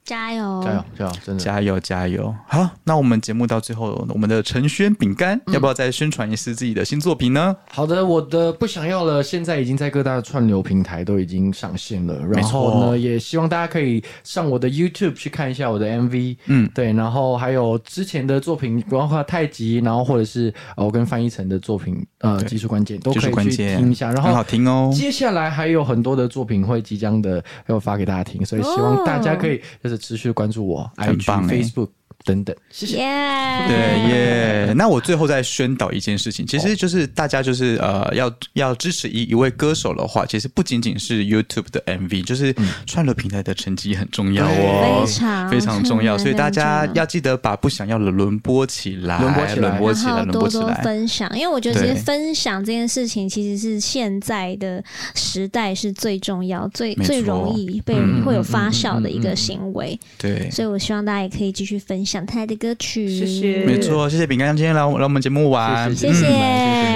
[0.06, 0.62] 加油！
[0.64, 2.34] 加油加油，真的加油加油！
[2.46, 7.56] 好，那我们节目到最后，我们的陈轩饼干、嗯要不要再宣传一次自己的新作品呢？
[7.70, 12.14] 好的，我的不想要了，现在已经在各大串流平台都已经上线了。
[12.20, 16.36] 然后没错呢，也希望大家可以上我的 YouTube 去看一下我的 MV。
[16.46, 24.12] 嗯，对，然后还有之前的作品，包括太极，然后或者是呃我跟翻译成的作品，呃，技术关键都可以去关键听一下。
[24.12, 24.92] 然很好后听哦。
[24.94, 31.90] 接下来还有很多的作品会即将的要发给大家听，所以希望大家可以就是持续关注我、IG、欸 Facebook
[32.24, 32.54] 等等。
[32.70, 32.98] 谢谢。
[32.98, 33.06] 耶！
[33.66, 42.54] 对耶，那我最后再宣导一件事情，其实就是大家就是呃要要支持一一位歌手的话，其实不仅仅是 YouTube 的 MV，就是
[42.86, 47.06] 串流平台的成绩很重要哦，非常非常重要，所以大家要。
[47.06, 50.82] 要记得把不想要的轮播起来，轮播起来轮播起来，然后多多轮播起来。
[50.82, 54.82] 分享，因为我觉得其实分享这件事情其实是现在的
[55.14, 63.08] 时代是最重要、最最容易被嗯会有发酵的一个行为，对，所以我希望大家也可以继续分享他的歌曲。
[63.08, 66.28] 谢谢没错，谢谢饼干今天来来我们节目玩，谢谢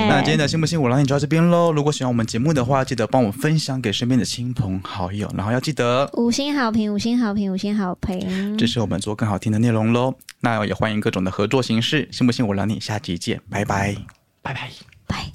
[0.08, 1.72] 那今天的信不信我让你就到这边喽。
[1.72, 8.56] 如果喜欢我们节目的话，记得帮我分享给身边的亲朋好友，然后要记得五星好评，五星好评，五星好评。
[8.56, 10.14] 支持我们做更好听的内容喽。
[10.40, 13.96] 那也欢迎各种的合作形式，信不信我让你下集见，拜拜。
[14.42, 14.70] 拜拜。
[15.06, 15.30] 拜。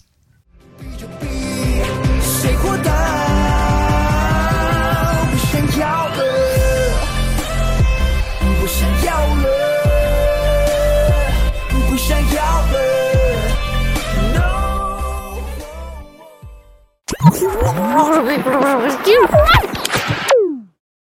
[19.07, 19.74] You're right.